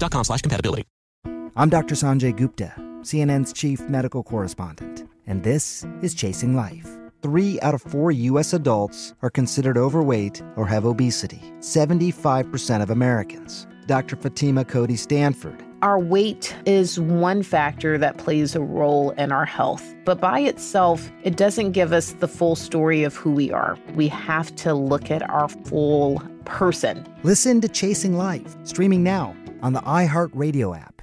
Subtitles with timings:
[0.00, 0.84] slash compatibility.
[1.56, 1.94] I'm Dr.
[1.94, 6.88] Sanjay Gupta, CNN's chief medical correspondent, and this is Chasing Life.
[7.20, 8.52] Three out of four U.S.
[8.52, 13.66] adults are considered overweight or have obesity, 75% of Americans.
[13.86, 14.14] Dr.
[14.16, 15.64] Fatima Cody Stanford.
[15.80, 21.08] Our weight is one factor that plays a role in our health, but by itself,
[21.22, 23.78] it doesn't give us the full story of who we are.
[23.94, 27.06] We have to look at our full person.
[27.22, 31.00] Listen to Chasing Life, streaming now on the iHeartRadio app.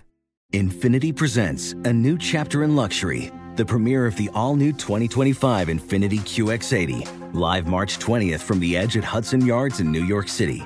[0.51, 6.19] Infiniti presents a new chapter in luxury, the premiere of the all new 2025 Infiniti
[6.19, 10.65] QX80, live March 20th from the edge at Hudson Yards in New York City,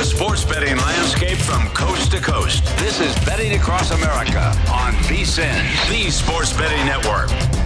[0.00, 2.64] The sports betting landscape from coast to coast.
[2.78, 7.59] This is Betting Across America on VSIN, the Sports Betting Network.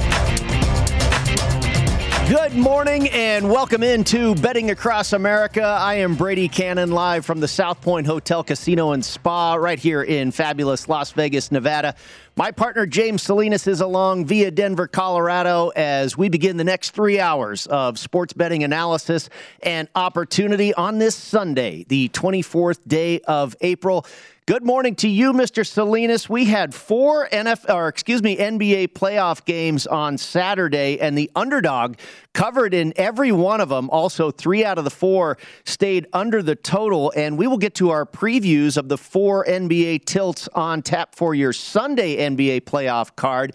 [2.29, 5.62] Good morning and welcome into Betting Across America.
[5.62, 10.03] I am Brady Cannon live from the South Point Hotel Casino and Spa right here
[10.03, 11.95] in fabulous Las Vegas, Nevada.
[12.35, 17.21] My partner James Salinas is along via Denver, Colorado as we begin the next three
[17.21, 19.29] hours of sports betting analysis
[19.62, 24.06] and opportunity on this Sunday, the 24th day of April.
[24.47, 25.66] Good morning to you, Mr.
[25.66, 26.28] Salinas.
[26.28, 31.97] We had four NFL, or excuse me, NBA playoff games on Saturday, and the underdog
[32.34, 33.88] covered in every one of them.
[33.88, 37.10] Also, three out of the four stayed under the total.
[37.16, 41.34] And we will get to our previews of the four NBA tilts on tap for
[41.34, 43.55] your Sunday NBA playoff card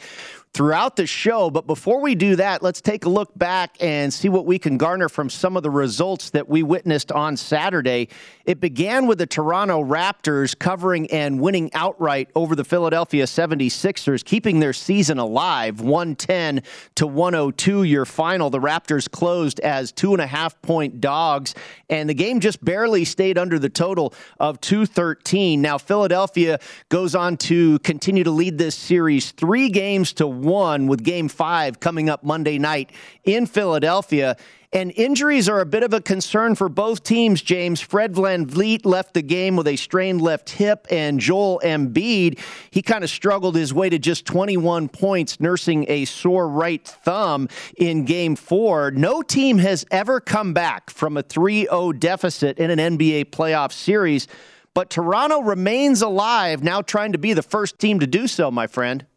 [0.53, 1.49] throughout the show.
[1.49, 4.77] But before we do that, let's take a look back and see what we can
[4.77, 8.09] garner from some of the results that we witnessed on Saturday.
[8.45, 14.59] It began with the Toronto Raptors covering and winning outright over the Philadelphia 76ers, keeping
[14.59, 16.63] their season alive 110
[16.95, 18.49] to 102, your final.
[18.49, 21.53] The Raptors closed as two and a half point dogs,
[21.89, 25.61] and the game just barely stayed under the total of 213.
[25.61, 31.03] Now, Philadelphia goes on to continue to lead this series three games to one, with
[31.03, 32.91] game five coming up Monday night
[33.23, 34.35] in Philadelphia.
[34.71, 37.81] And injuries are a bit of a concern for both teams, James.
[37.81, 42.37] Fred VanVleet left the game with a strained left hip, and Joel Embiid,
[42.69, 47.49] he kind of struggled his way to just 21 points, nursing a sore right thumb
[47.77, 48.91] in game four.
[48.91, 53.71] No team has ever come back from a 3 0 deficit in an NBA playoff
[53.71, 54.27] series,
[54.75, 58.67] but Toronto remains alive, now trying to be the first team to do so, my
[58.67, 59.07] friend.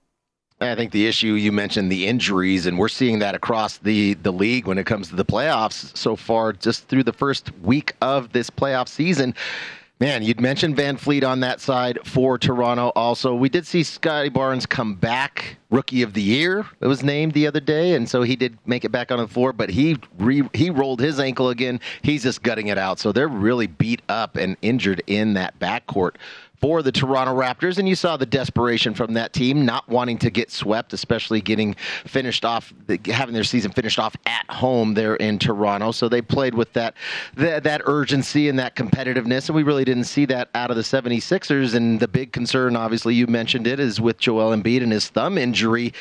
[0.62, 4.32] I think the issue you mentioned the injuries, and we're seeing that across the the
[4.32, 8.32] league when it comes to the playoffs so far, just through the first week of
[8.32, 9.34] this playoff season.
[10.02, 12.90] Man, you'd mentioned VanVleet on that side for Toronto.
[12.96, 16.66] Also, we did see Scottie Barnes come back, Rookie of the Year.
[16.80, 19.28] It was named the other day, and so he did make it back on the
[19.28, 19.52] floor.
[19.52, 21.78] But he re, he rolled his ankle again.
[22.02, 22.98] He's just gutting it out.
[22.98, 26.16] So they're really beat up and injured in that backcourt
[26.62, 30.30] for the Toronto Raptors, and you saw the desperation from that team, not wanting to
[30.30, 31.74] get swept, especially getting
[32.06, 32.72] finished off,
[33.06, 35.90] having their season finished off at home there in Toronto.
[35.90, 36.94] So they played with that
[37.34, 40.82] that, that urgency and that competitiveness, and we really didn't see that out of the
[40.82, 41.74] 76ers.
[41.74, 45.36] And the big concern, obviously, you mentioned it, is with Joel Embiid and his thumb
[45.36, 45.92] injury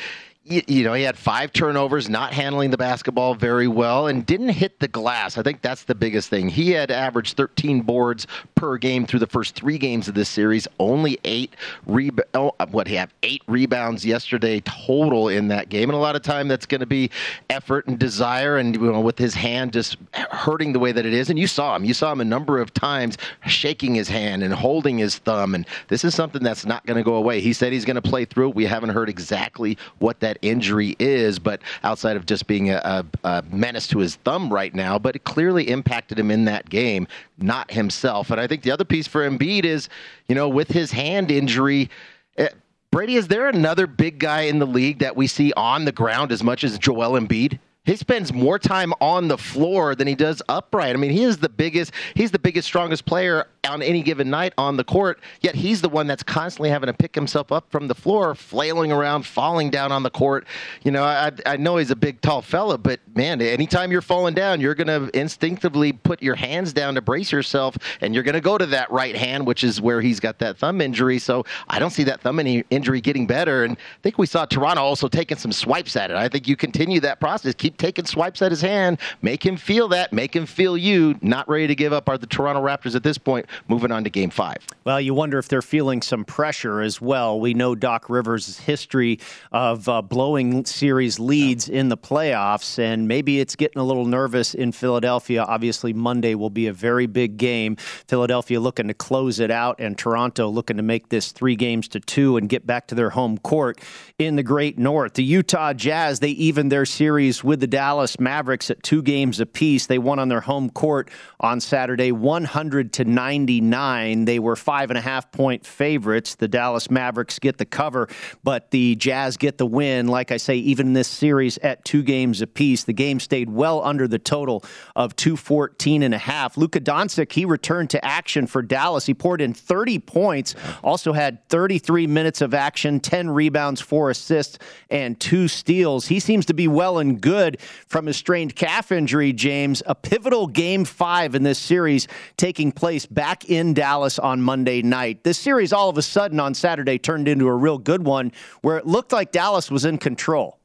[0.44, 4.80] you, know, he had five turnovers, not handling the basketball very well, and didn't hit
[4.80, 5.38] the glass.
[5.38, 6.48] I think that's the biggest thing.
[6.48, 10.66] He had averaged 13 boards per game through the first three games of this series.
[10.80, 11.54] Only eight
[11.86, 12.28] rebounds.
[12.34, 16.22] Oh, what he had eight rebounds yesterday total in that game, and a lot of
[16.22, 17.10] time that's going to be
[17.48, 21.12] effort and desire, and you know, with his hand just hurting the way that it
[21.12, 21.30] is.
[21.30, 21.84] And you saw him.
[21.84, 23.16] You saw him a number of times
[23.46, 27.04] shaking his hand and holding his thumb, and this is something that's not going to
[27.04, 27.40] go away.
[27.40, 28.50] He said he's going to play through.
[28.50, 33.04] We haven't heard exactly what that injury is, but outside of just being a, a,
[33.28, 37.06] a menace to his thumb right now, but it clearly impacted him in that game,
[37.38, 38.30] not himself.
[38.30, 39.88] And I think the other piece for Embiid is,
[40.28, 41.90] you know, with his hand injury,
[42.38, 42.48] eh,
[42.90, 46.32] Brady, is there another big guy in the league that we see on the ground
[46.32, 47.58] as much as Joel Embiid?
[47.84, 50.94] He spends more time on the floor than he does upright.
[50.94, 54.52] I mean, he is the biggest, he's the biggest, strongest player on any given night
[54.58, 57.86] on the court, yet he's the one that's constantly having to pick himself up from
[57.86, 60.46] the floor, flailing around, falling down on the court.
[60.82, 64.34] You know, I, I know he's a big, tall fella, but man, anytime you're falling
[64.34, 68.34] down, you're going to instinctively put your hands down to brace yourself, and you're going
[68.34, 71.18] to go to that right hand, which is where he's got that thumb injury.
[71.18, 73.64] So I don't see that thumb injury getting better.
[73.64, 76.16] And I think we saw Toronto also taking some swipes at it.
[76.16, 79.88] I think you continue that process, keep taking swipes at his hand, make him feel
[79.88, 81.16] that, make him feel you.
[81.22, 84.10] Not ready to give up are the Toronto Raptors at this point moving on to
[84.10, 84.58] game five.
[84.84, 87.38] Well, you wonder if they're feeling some pressure as well.
[87.40, 89.20] We know Doc Rivers' history
[89.50, 94.54] of uh, blowing series leads in the playoffs, and maybe it's getting a little nervous
[94.54, 95.42] in Philadelphia.
[95.42, 97.76] Obviously, Monday will be a very big game.
[97.76, 102.00] Philadelphia looking to close it out, and Toronto looking to make this three games to
[102.00, 103.80] two and get back to their home court
[104.18, 105.14] in the Great North.
[105.14, 109.86] The Utah Jazz, they evened their series with the Dallas Mavericks at two games apiece.
[109.86, 114.24] They won on their home court on Saturday, 100 to 99.
[114.24, 116.34] They were five and a half point favorites.
[116.34, 118.08] The Dallas Mavericks get the cover,
[118.42, 120.08] but the Jazz get the win.
[120.08, 123.80] Like I say, even in this series at two games apiece, the game stayed well
[123.84, 124.64] under the total
[124.96, 126.56] of 214 and a half.
[126.56, 129.06] Luka Doncic, he returned to action for Dallas.
[129.06, 134.58] He poured in 30 points, also had 33 minutes of action, 10 rebounds, four assists,
[134.90, 136.08] and two steals.
[136.08, 139.82] He seems to be well and good from his strained calf injury, James.
[139.86, 145.24] A pivotal game five in this series taking place back in Dallas on Monday night.
[145.24, 148.32] This series all of a sudden on Saturday turned into a real good one
[148.62, 150.58] where it looked like Dallas was in control.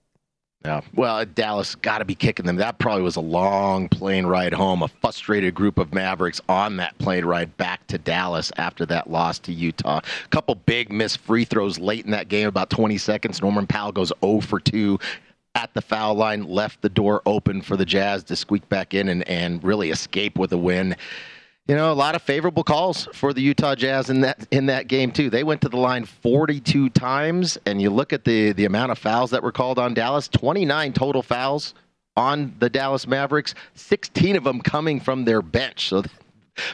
[0.66, 0.82] Yeah.
[0.96, 2.58] Well, uh, Dallas got to be kicking them.
[2.58, 4.82] That probably was a long plane ride home.
[4.82, 9.40] A frustrated group of Mavericks on that plane ride back to Dallas after that loss
[9.40, 10.00] to Utah.
[10.00, 13.42] A couple big missed free throws late in that game, about 20 seconds.
[13.42, 15.00] Norman Powell goes 0 for 2
[15.56, 19.10] at the foul line, left the door open for the Jazz to squeak back in
[19.10, 20.96] and, and really escape with a win.
[21.68, 24.88] You know, a lot of favorable calls for the Utah Jazz in that in that
[24.88, 25.30] game too.
[25.30, 28.98] They went to the line 42 times, and you look at the the amount of
[28.98, 30.30] fouls that were called on Dallas.
[30.30, 31.74] 29 total fouls
[32.16, 33.54] on the Dallas Mavericks.
[33.76, 35.90] 16 of them coming from their bench.
[35.90, 36.04] So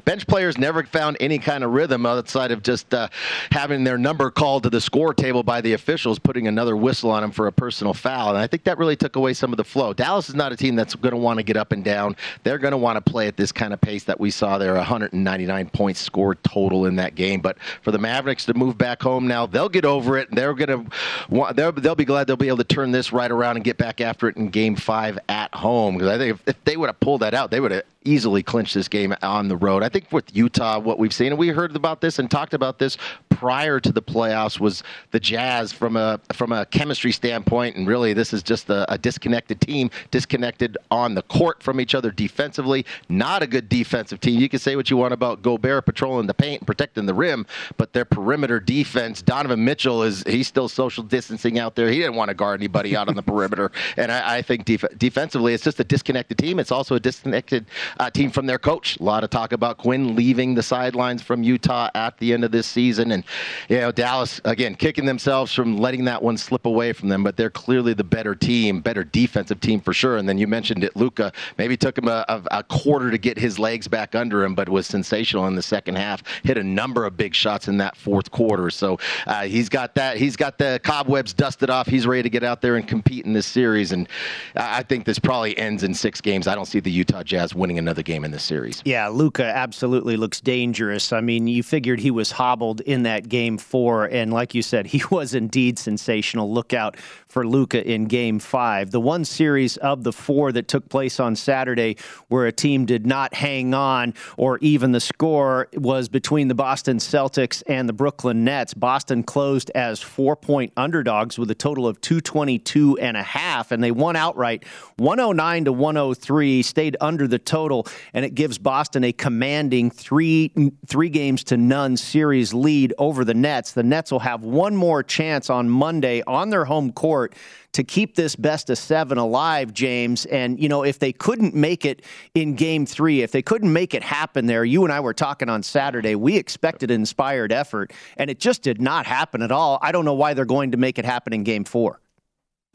[0.05, 3.07] bench players never found any kind of rhythm outside of just uh,
[3.51, 7.21] having their number called to the score table by the officials, putting another whistle on
[7.21, 8.29] them for a personal foul.
[8.29, 9.93] And I think that really took away some of the flow.
[9.93, 12.15] Dallas is not a team that's going to want to get up and down.
[12.43, 14.73] They're going to want to play at this kind of pace that we saw there
[14.75, 17.41] 199 points scored total in that game.
[17.41, 20.29] But for the Mavericks to move back home now, they'll get over it.
[20.31, 23.57] They're going to they'll, they'll be glad they'll be able to turn this right around
[23.57, 25.95] and get back after it in game five at home.
[25.95, 28.43] Because I think if, if they would have pulled that out, they would have easily
[28.43, 29.83] clinch this game on the road.
[29.83, 32.79] I think with Utah, what we've seen, and we heard about this and talked about
[32.79, 32.97] this
[33.29, 38.13] prior to the playoffs, was the Jazz from a from a chemistry standpoint, and really
[38.13, 42.85] this is just a, a disconnected team, disconnected on the court from each other defensively.
[43.09, 44.39] Not a good defensive team.
[44.39, 47.45] You can say what you want about Gobert patrolling the paint and protecting the rim,
[47.77, 51.89] but their perimeter defense, Donovan Mitchell is he's still social distancing out there.
[51.89, 54.97] He didn't want to guard anybody out on the perimeter, and I, I think def-
[54.97, 56.59] defensively, it's just a disconnected team.
[56.59, 57.65] It's also a disconnected
[57.99, 58.99] uh, team from their coach.
[58.99, 62.51] A lot of talk about Quin leaving the sidelines from Utah at the end of
[62.51, 63.11] this season.
[63.11, 63.23] And,
[63.69, 67.37] you know, Dallas, again, kicking themselves from letting that one slip away from them, but
[67.37, 70.17] they're clearly the better team, better defensive team for sure.
[70.17, 71.31] And then you mentioned it, Luka.
[71.57, 74.69] maybe took him a, a, a quarter to get his legs back under him, but
[74.69, 76.23] was sensational in the second half.
[76.43, 78.69] Hit a number of big shots in that fourth quarter.
[78.69, 80.17] So uh, he's got that.
[80.17, 81.87] He's got the cobwebs dusted off.
[81.87, 83.91] He's ready to get out there and compete in this series.
[83.91, 84.07] And
[84.55, 86.47] I think this probably ends in six games.
[86.47, 88.81] I don't see the Utah Jazz winning another game in this series.
[88.85, 91.13] Yeah, Luka absolutely looks dangerous.
[91.13, 94.87] I mean, you figured he was hobbled in that game four, and like you said,
[94.93, 96.51] he was indeed sensational.
[96.51, 96.97] Look out
[97.27, 98.91] for Luka in game five.
[98.91, 101.97] The one series of the four that took place on Saturday
[102.27, 106.97] where a team did not hang on or even the score was between the Boston
[106.97, 108.75] Celtics and the Brooklyn Nets.
[108.75, 113.83] Boston closed as four point underdogs with a total of 222 and a half, and
[113.83, 114.63] they won outright
[114.97, 117.72] 109 to 103, stayed under the total,
[118.13, 120.51] and it gives Boston a commanding three
[120.85, 123.71] three games to none series lead over the Nets.
[123.71, 127.35] The Nets will have one more chance on Monday on their home court
[127.73, 130.25] to keep this best of seven alive, James.
[130.27, 132.03] And, you know, if they couldn't make it
[132.35, 135.49] in game three, if they couldn't make it happen there, you and I were talking
[135.49, 139.79] on Saturday, we expected an inspired effort, and it just did not happen at all.
[139.81, 141.99] I don't know why they're going to make it happen in game four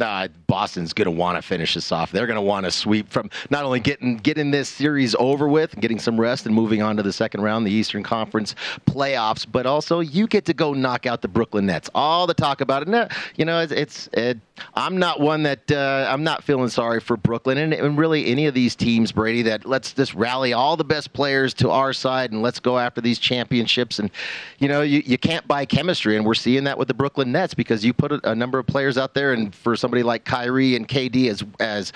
[0.00, 2.12] uh, Boston's going to want to finish this off.
[2.12, 5.78] They're going to want to sweep from not only getting getting this series over with,
[5.80, 8.54] getting some rest, and moving on to the second round, the Eastern Conference
[8.86, 11.90] playoffs, but also you get to go knock out the Brooklyn Nets.
[11.94, 14.38] All the talk about it, you know, it's, it's it,
[14.74, 18.46] I'm not one that uh, I'm not feeling sorry for Brooklyn and, and really any
[18.46, 19.42] of these teams, Brady.
[19.42, 23.00] That let's just rally all the best players to our side and let's go after
[23.00, 23.98] these championships.
[23.98, 24.10] And
[24.58, 27.54] you know, you, you can't buy chemistry, and we're seeing that with the Brooklyn Nets
[27.54, 30.26] because you put a, a number of players out there, and for some somebody like
[30.26, 31.94] Kyrie and KD as as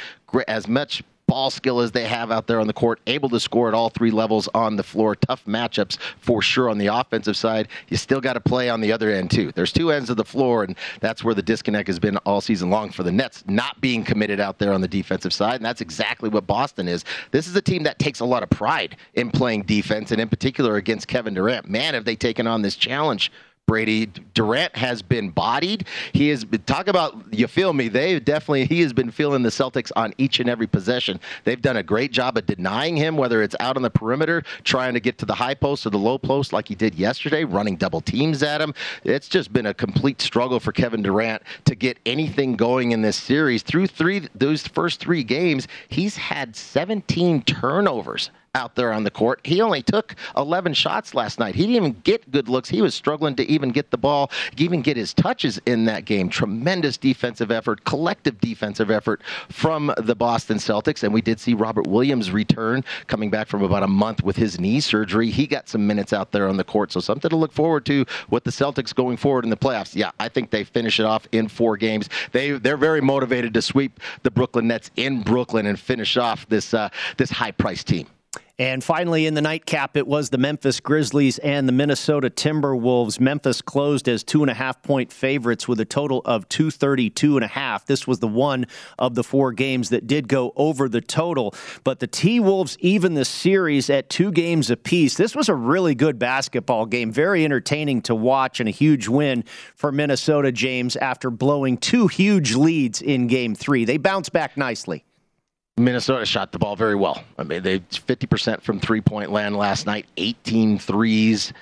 [0.49, 3.69] as much ball skill as they have out there on the court, able to score
[3.69, 5.15] at all three levels on the floor.
[5.15, 7.69] Tough matchups for sure on the offensive side.
[7.89, 9.53] You still got to play on the other end, too.
[9.53, 12.71] There's two ends of the floor, and that's where the disconnect has been all season
[12.71, 15.57] long for the Nets, not being committed out there on the defensive side.
[15.57, 17.05] And that's exactly what Boston is.
[17.31, 20.29] This is a team that takes a lot of pride in playing defense, and in
[20.29, 21.69] particular against Kevin Durant.
[21.69, 23.31] Man, have they taken on this challenge
[23.73, 25.87] Brady Durant has been bodied.
[26.13, 27.89] He has been talk about you feel me.
[27.89, 31.19] They definitely he has been feeling the Celtics on each and every possession.
[31.45, 34.93] They've done a great job of denying him, whether it's out on the perimeter trying
[34.93, 37.77] to get to the high post or the low post like he did yesterday, running
[37.77, 38.75] double teams at him.
[39.05, 43.17] It's just been a complete struggle for Kevin Durant to get anything going in this
[43.17, 43.63] series.
[43.63, 49.41] Through three those first three games, he's had 17 turnovers out there on the court.
[49.45, 51.55] He only took 11 shots last night.
[51.55, 52.69] He didn't even get good looks.
[52.69, 56.29] He was struggling to even get the ball, even get his touches in that game.
[56.29, 61.03] Tremendous defensive effort, collective defensive effort from the Boston Celtics.
[61.03, 64.61] And we did see Robert Williams return, coming back from about a month with his
[64.61, 65.31] knee surgery.
[65.31, 66.93] He got some minutes out there on the court.
[66.93, 69.97] So something to look forward to with the Celtics going forward in the playoffs.
[69.97, 72.11] Yeah, I think they finish it off in four games.
[72.33, 76.75] They they're very motivated to sweep the Brooklyn Nets in Brooklyn and finish off this
[76.75, 78.07] uh, this high price team.
[78.59, 83.19] And finally, in the nightcap, it was the Memphis Grizzlies and the Minnesota Timberwolves.
[83.19, 87.45] Memphis closed as two and a half point favorites with a total of 232 and
[87.45, 87.87] a half.
[87.87, 88.67] This was the one
[88.99, 91.55] of the four games that did go over the total.
[91.83, 95.17] But the T Wolves even the series at two games apiece.
[95.17, 99.45] This was a really good basketball game, very entertaining to watch, and a huge win
[99.75, 103.87] for Minnesota, James, after blowing two huge leads in game three.
[103.87, 105.07] They bounced back nicely.
[105.79, 107.23] Minnesota shot the ball very well.
[107.39, 111.53] I mean, they 50% from three point land last night, 18 threes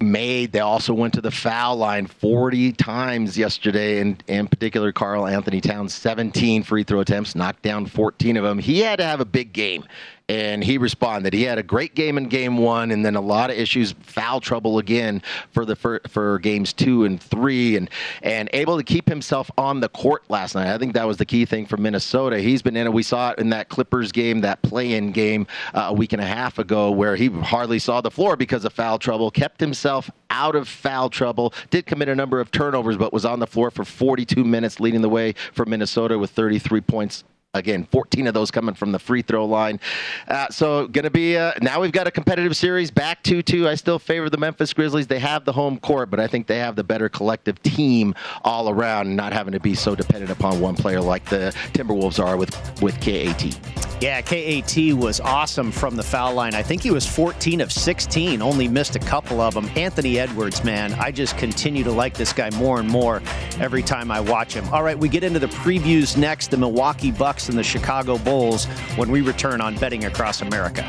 [0.00, 0.52] made.
[0.52, 5.94] They also went to the foul line 40 times yesterday, and in particular, Karl-Anthony Towns,
[5.94, 8.58] 17 free throw attempts, knocked down 14 of them.
[8.58, 9.84] He had to have a big game
[10.28, 11.34] and he responded.
[11.34, 14.40] He had a great game in game one, and then a lot of issues, foul
[14.40, 17.90] trouble again for the for, for games two and three, and
[18.22, 20.72] and able to keep himself on the court last night.
[20.72, 22.38] I think that was the key thing for Minnesota.
[22.38, 22.92] He's been in it.
[22.92, 26.26] We saw it in that Clippers game, that play-in game uh, a week and a
[26.26, 29.30] half ago, where he hardly saw the floor because of foul trouble.
[29.30, 31.52] Kept himself out of foul trouble.
[31.68, 35.02] Did commit a number of turnovers, but was on the floor for 42 minutes, leading
[35.02, 37.24] the way for Minnesota with 33 points
[37.54, 39.78] Again, 14 of those coming from the free throw line.
[40.26, 43.68] Uh, so, going to be uh, now we've got a competitive series back 2 2.
[43.68, 45.06] I still favor the Memphis Grizzlies.
[45.06, 48.68] They have the home court, but I think they have the better collective team all
[48.68, 52.50] around, not having to be so dependent upon one player like the Timberwolves are with,
[52.82, 53.56] with KAT.
[54.00, 56.54] Yeah, KAT was awesome from the foul line.
[56.54, 59.70] I think he was 14 of 16, only missed a couple of them.
[59.76, 63.22] Anthony Edwards, man, I just continue to like this guy more and more
[63.60, 64.68] every time I watch him.
[64.74, 68.66] All right, we get into the previews next the Milwaukee Bucks and the Chicago Bulls
[68.96, 70.82] when we return on Betting Across America.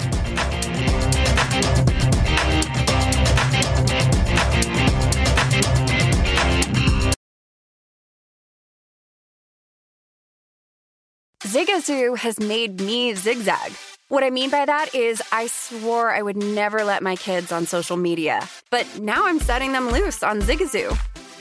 [11.56, 13.72] Zigazoo has made me zigzag.
[14.10, 17.66] What I mean by that is, I swore I would never let my kids on
[17.66, 20.98] social media, but now I'm setting them loose on Zigazoo.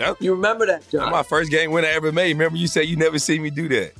[0.00, 0.16] Yep.
[0.20, 1.02] You remember that, John?
[1.02, 2.32] That's my first game winner I ever made.
[2.32, 3.92] Remember, you said you never seen me do that.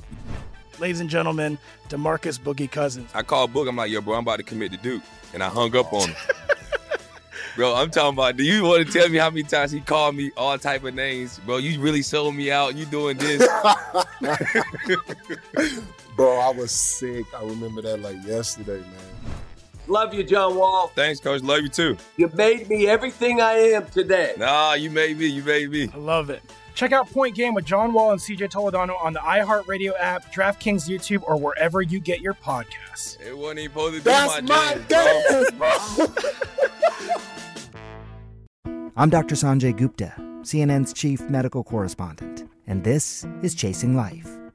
[0.79, 3.11] Ladies and gentlemen, Demarcus Boogie Cousins.
[3.13, 3.69] I called Boog.
[3.69, 5.03] I'm like, yo, bro, I'm about to commit to Duke.
[5.35, 6.15] And I hung up on him.
[7.55, 10.15] bro, I'm talking about, do you want to tell me how many times he called
[10.15, 11.39] me all type of names?
[11.45, 12.75] Bro, you really sold me out.
[12.75, 13.47] You doing this.
[16.15, 17.25] bro, I was sick.
[17.37, 19.40] I remember that like yesterday, man.
[19.91, 20.87] Love you, John Wall.
[20.95, 21.43] Thanks, Coach.
[21.43, 21.97] Love you too.
[22.15, 24.35] You made me everything I am today.
[24.37, 25.25] Nah, you made me.
[25.25, 25.89] You made me.
[25.93, 26.41] I love it.
[26.75, 30.87] Check out Point Game with John Wall and CJ Toledano on the iHeartRadio app, DraftKings
[30.87, 33.19] YouTube, or wherever you get your podcasts.
[33.19, 36.07] It wasn't even supposed to be That's my, my
[38.63, 38.91] game.
[38.95, 39.35] I'm Dr.
[39.35, 44.37] Sanjay Gupta, CNN's chief medical correspondent, and this is Chasing Life.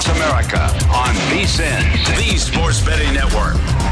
[0.00, 0.62] Across America
[0.94, 3.89] on VSIN, the Sports Betting Network.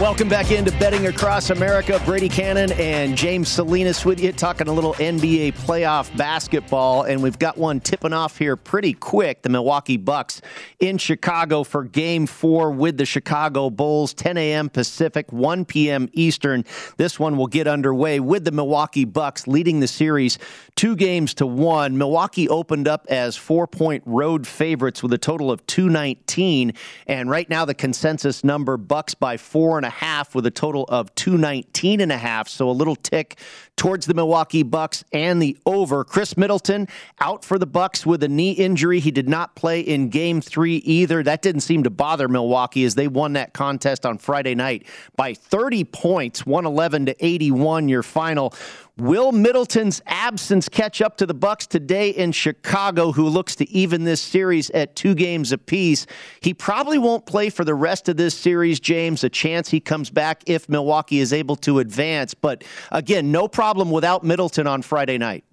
[0.00, 2.00] Welcome back into Betting Across America.
[2.04, 7.02] Brady Cannon and James Salinas with you, talking a little NBA playoff basketball.
[7.02, 9.42] And we've got one tipping off here pretty quick.
[9.42, 10.40] The Milwaukee Bucks
[10.78, 14.70] in Chicago for game four with the Chicago Bulls, 10 a.m.
[14.70, 16.08] Pacific, 1 p.m.
[16.12, 16.64] Eastern.
[16.96, 20.38] This one will get underway with the Milwaukee Bucks leading the series
[20.78, 21.98] two games to one.
[21.98, 26.72] Milwaukee opened up as four point road favorites with a total of 219.
[27.08, 30.84] And right now, the consensus number Bucks by four and a half with a total
[30.88, 32.48] of 219 and a half.
[32.48, 33.38] So a little tick
[33.76, 36.04] towards the Milwaukee Bucks and the over.
[36.04, 36.88] Khris Middleton
[37.20, 39.00] out for the Bucks with a knee injury.
[39.00, 41.22] He did not play in game three either.
[41.22, 45.34] That didn't seem to bother Milwaukee as they won that contest on Friday night by
[45.34, 48.52] 30 points, 111 to 81, your final.
[48.98, 54.02] Will Middleton's absence catch up to the Bucks today in Chicago, who looks to even
[54.02, 56.04] this series at two games apiece?
[56.40, 59.22] He probably won't play for the rest of this series, James.
[59.22, 62.34] A chance he comes back if Milwaukee is able to advance.
[62.34, 65.44] But again, no problem without Middleton on Friday night.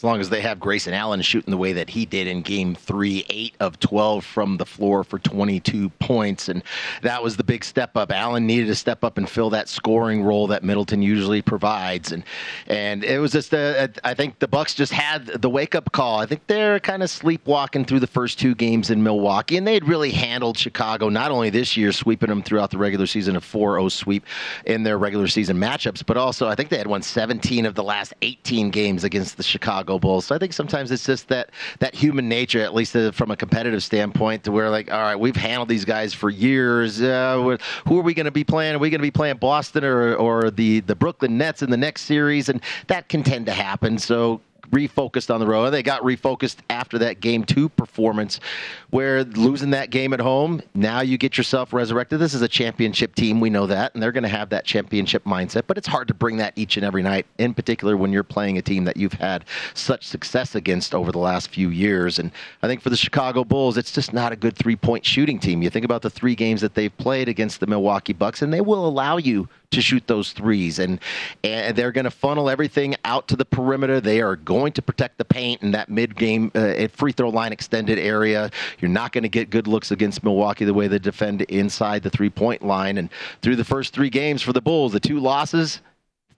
[0.00, 2.74] As long as they have Grayson Allen shooting the way that he did in game
[2.74, 6.48] three, eight of 12 from the floor for 22 points.
[6.48, 6.62] And
[7.02, 8.10] that was the big step up.
[8.10, 12.12] Allen needed to step up and fill that scoring role that Middleton usually provides.
[12.12, 12.24] And
[12.66, 16.18] and it was just, I think the Bucks just had the wake up call.
[16.18, 19.74] I think they're kind of sleepwalking through the first two games in Milwaukee, and they
[19.74, 23.40] had really handled Chicago, not only this year, sweeping them throughout the regular season, a
[23.42, 24.24] 4 0 sweep
[24.64, 27.84] in their regular season matchups, but also I think they had won 17 of the
[27.84, 30.26] last 18 games against the Chicago Chicago Bulls.
[30.26, 31.50] So I think sometimes it's just that
[31.80, 35.16] that human nature, at least uh, from a competitive standpoint, to where like, all right,
[35.16, 37.02] we've handled these guys for years.
[37.02, 38.76] Uh, who are we going to be playing?
[38.76, 41.76] Are we going to be playing Boston or or the the Brooklyn Nets in the
[41.76, 42.48] next series?
[42.48, 43.98] And that can tend to happen.
[43.98, 45.70] So refocused on the road.
[45.70, 48.40] They got refocused after that game two performance,
[48.90, 52.18] where losing that game at home, now you get yourself resurrected.
[52.18, 55.24] This is a championship team, we know that, and they're going to have that championship
[55.24, 55.64] mindset.
[55.66, 58.58] But it's hard to bring that each and every night, in particular when you're playing
[58.58, 62.18] a team that you've had such success against over the last few years.
[62.18, 62.30] And
[62.62, 65.62] I think for the Chicago Bulls, it's just not a good three point shooting team.
[65.62, 68.60] You think about the three games that they've played against the Milwaukee Bucks, and they
[68.60, 70.98] will allow you to shoot those threes, and
[71.44, 74.00] and they're going to funnel everything out to the perimeter.
[74.00, 77.98] They are going to protect the paint in that mid-game uh, free throw line extended
[77.98, 78.50] area.
[78.80, 82.10] You're not going to get good looks against Milwaukee the way they defend inside the
[82.10, 82.98] three-point line.
[82.98, 83.08] And
[83.42, 85.80] through the first three games for the Bulls, the two losses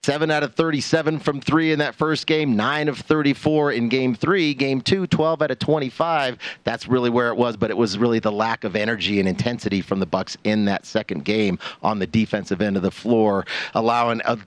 [0.03, 4.13] 7 out of 37 from three in that first game, 9 of 34 in game
[4.13, 4.53] three.
[4.53, 6.37] Game two, 12 out of 25.
[6.65, 9.79] That's really where it was, but it was really the lack of energy and intensity
[9.79, 14.21] from the Bucks in that second game on the defensive end of the floor, allowing
[14.25, 14.37] a,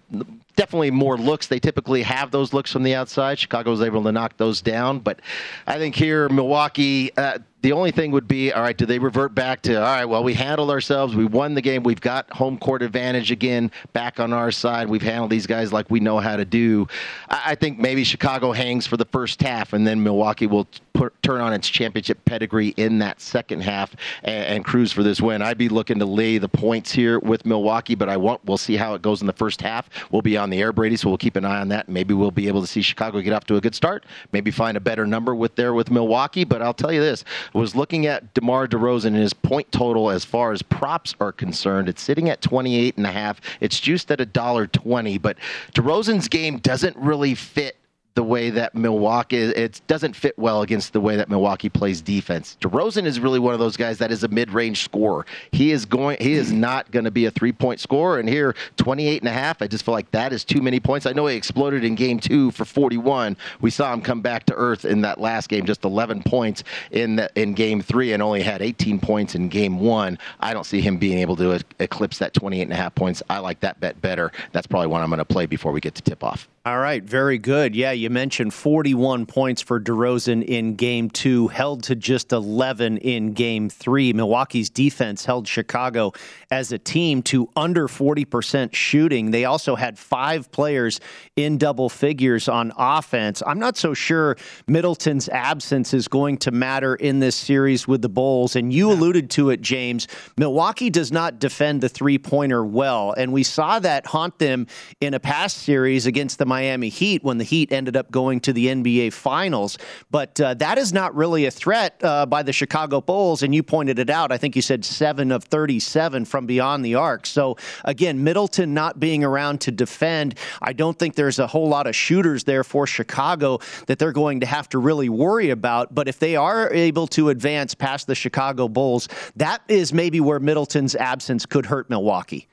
[0.57, 1.47] definitely more looks.
[1.47, 3.39] They typically have those looks from the outside.
[3.39, 5.21] Chicago was able to knock those down, but
[5.67, 7.17] I think here, Milwaukee.
[7.17, 10.05] Uh, the only thing would be, all right, do they revert back to, all right,
[10.05, 11.17] well, we handled ourselves.
[11.17, 11.83] We won the game.
[11.83, 14.89] We've got home court advantage again back on our side.
[14.89, 16.87] We've handled these guys like we know how to do.
[17.29, 21.41] I think maybe Chicago hangs for the first half, and then Milwaukee will put, turn
[21.41, 25.43] on its championship pedigree in that second half and, and, cruise for this win.
[25.43, 28.45] I'd be looking to lay the points here with Milwaukee, but I won't.
[28.45, 29.89] We'll see how it goes in the first half.
[30.11, 31.89] We'll be on the air, Brady, so we'll keep an eye on that.
[31.89, 34.07] Maybe we'll be able to see Chicago get off to a good start.
[34.33, 36.45] Maybe find a better number with there with Milwaukee.
[36.45, 37.25] But I'll tell you this:
[37.57, 41.89] was looking at DeMar DeRozan and his point total as far as props are concerned.
[41.89, 43.41] It's sitting at 28 and a half.
[43.61, 45.39] It's juiced at a dollar 20, but
[45.73, 47.77] DeRozan's game doesn't really fit
[48.17, 52.57] the way that Milwaukee it doesn't fit well against the way that Milwaukee plays defense.
[52.63, 55.27] DeRozan is really one of those guys that is a mid-range scorer.
[55.53, 59.21] He is going he is not going to be a three-point scorer and here 28
[59.21, 61.05] and a half I just feel like that is too many points.
[61.05, 63.37] I know he exploded in game 2 for 41.
[63.61, 67.17] We saw him come back to earth in that last game just 11 points in
[67.17, 70.19] the, in game 3 and only had 18 points in game 1.
[70.41, 73.23] I don't see him being able to eclipse that 28 and a half points.
[73.29, 74.33] I like that bet better.
[74.53, 76.49] That's probably one I'm going to play before we get to tip off.
[76.67, 77.77] All right, very good.
[77.77, 83.33] Yeah, you mentioned 41 points for DeRozan in game two, held to just 11 in
[83.33, 84.13] game three.
[84.13, 86.13] Milwaukee's defense held Chicago
[86.51, 89.31] as a team to under 40% shooting.
[89.31, 91.01] They also had five players
[91.37, 93.43] in double figures on offense.
[93.47, 98.09] I'm not so sure Middleton's absence is going to matter in this series with the
[98.09, 98.57] Bulls.
[98.57, 100.09] And you alluded to it, James.
[100.37, 103.13] Milwaukee does not defend the three pointer well.
[103.17, 104.67] And we saw that haunt them
[105.01, 108.53] in a past series against the Miami Heat when the Heat ended up going to
[108.53, 109.79] the NBA Finals.
[110.11, 113.43] But uh, that is not really a threat uh, by the Chicago Bulls.
[113.43, 114.33] And you pointed it out.
[114.33, 117.27] I think you said seven of 37 from beyond the arc.
[117.27, 121.87] So again, Middleton not being around to defend, I don't think there's a whole lot
[121.87, 125.95] of shooters there for Chicago that they're going to have to really worry about.
[125.95, 130.41] But if they are able to advance past the Chicago Bulls, that is maybe where
[130.41, 132.49] Middleton's absence could hurt Milwaukee.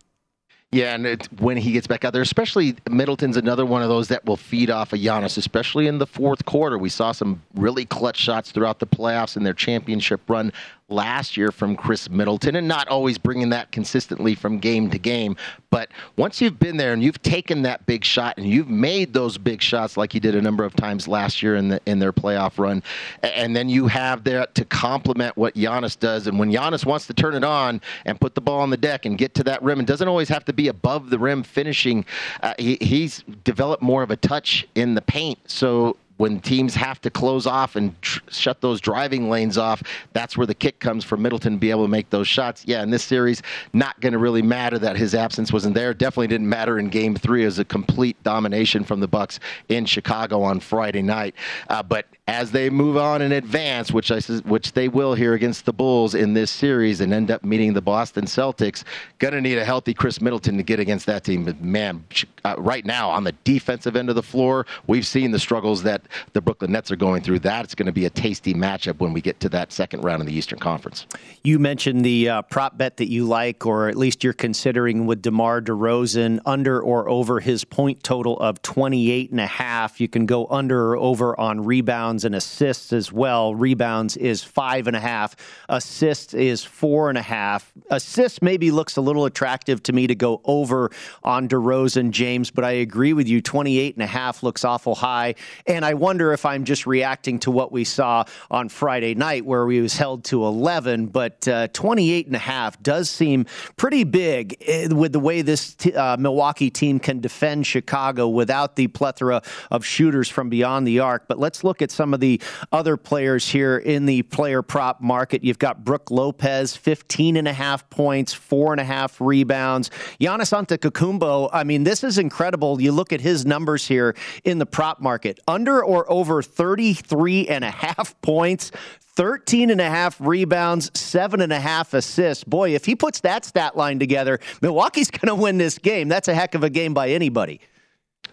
[0.74, 4.08] Yeah, and it, when he gets back out there, especially Middleton's another one of those
[4.08, 6.80] that will feed off of Giannis, especially in the fourth quarter.
[6.80, 10.52] We saw some really clutch shots throughout the playoffs in their championship run
[10.94, 15.36] last year from Khris Middleton and not always bringing that consistently from game to game.
[15.70, 19.38] But once you've been there and you've taken that big shot and you've made those
[19.38, 22.14] big shots like you did a number of times last year in the in their
[22.14, 22.84] playoff run,
[23.24, 26.28] and then you have that to complement what Giannis does.
[26.28, 29.06] And when Giannis wants to turn it on and put the ball on the deck
[29.06, 32.06] and get to that rim, it doesn't always have to be above the rim finishing.
[32.42, 35.40] Uh, he, he's developed more of a touch in the paint.
[35.48, 39.82] So when teams have to close off and tr- shut those driving lanes off,
[40.14, 42.64] that's where the kick comes for Middleton to be able to make those shots.
[42.66, 43.42] Yeah, in this series,
[43.74, 45.94] not going to really matter that his absence wasn't there.
[45.94, 50.42] Definitely didn't matter in Game Three as a complete domination from the Bucks in Chicago
[50.42, 51.36] on Friday night.
[51.70, 55.66] Uh, but as they move on and advance, which I which they will here against
[55.66, 58.86] the Bulls in this series, and end up meeting the Boston Celtics,
[59.20, 61.44] gonna need a healthy Khris Middleton to get against that team.
[61.44, 62.06] But man,
[62.46, 66.04] uh, right now on the defensive end of the floor, we've seen the struggles that
[66.32, 67.40] the Brooklyn Nets are going through.
[67.40, 70.28] That's going to be a tasty matchup when we get to that second round in
[70.28, 71.06] the Eastern Conference.
[71.44, 75.22] You mentioned the uh, prop bet that you like, or at least you're considering with
[75.22, 80.00] DeMar DeRozan under or over his point total of 28 and a half.
[80.00, 83.56] You can go under or over on rebounds and assists as well.
[83.56, 85.36] Rebounds is five and a half.
[85.70, 87.74] Assists is four and a half.
[87.90, 90.92] Assists maybe looks a little attractive to me to go over
[91.24, 93.42] on DeRozan, James, but I agree with you.
[93.42, 95.34] 28 and a half looks awful high.
[95.66, 99.66] And I wonder if I'm just reacting to what we saw on Friday night where
[99.66, 103.46] we was held to 11, but uh, 28 and a half does seem
[103.78, 108.76] pretty big eh, with the way this t- uh, Milwaukee team can defend Chicago without
[108.76, 111.28] the plethora of shooters from beyond the arc.
[111.28, 115.44] But let's look at some of the other players here in the player prop market.
[115.44, 119.92] You've got Brook Lopez, 15 and a half points, four and a half rebounds.
[120.20, 122.82] Giannis Antetokounmpo, I mean, this is incredible.
[122.82, 127.64] You look at his numbers here in the prop market, under or over 33 and
[127.64, 128.72] a half points,
[129.16, 132.44] 13 and a half rebounds, seven and a half assists.
[132.44, 136.08] Boy, if he puts that stat line together, Milwaukee's going to win this game.
[136.08, 137.62] That's a heck of a game by anybody.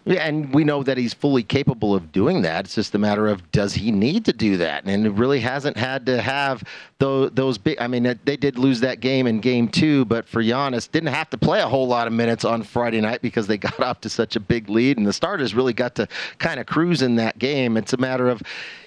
[0.05, 2.65] And we know that he's fully capable of doing that.
[2.65, 4.85] It's just a matter of does he need to do that?
[4.85, 6.63] And it really hasn't had to have
[6.97, 7.77] those, those big.
[7.79, 11.29] I mean, they did lose that game in game two, but for Giannis, didn't have
[11.29, 14.09] to play a whole lot of minutes on Friday night because they got off to
[14.09, 16.07] such a big lead, and the starters really got to
[16.39, 17.77] kind of cruise in that game.
[17.77, 18.41] It's a matter of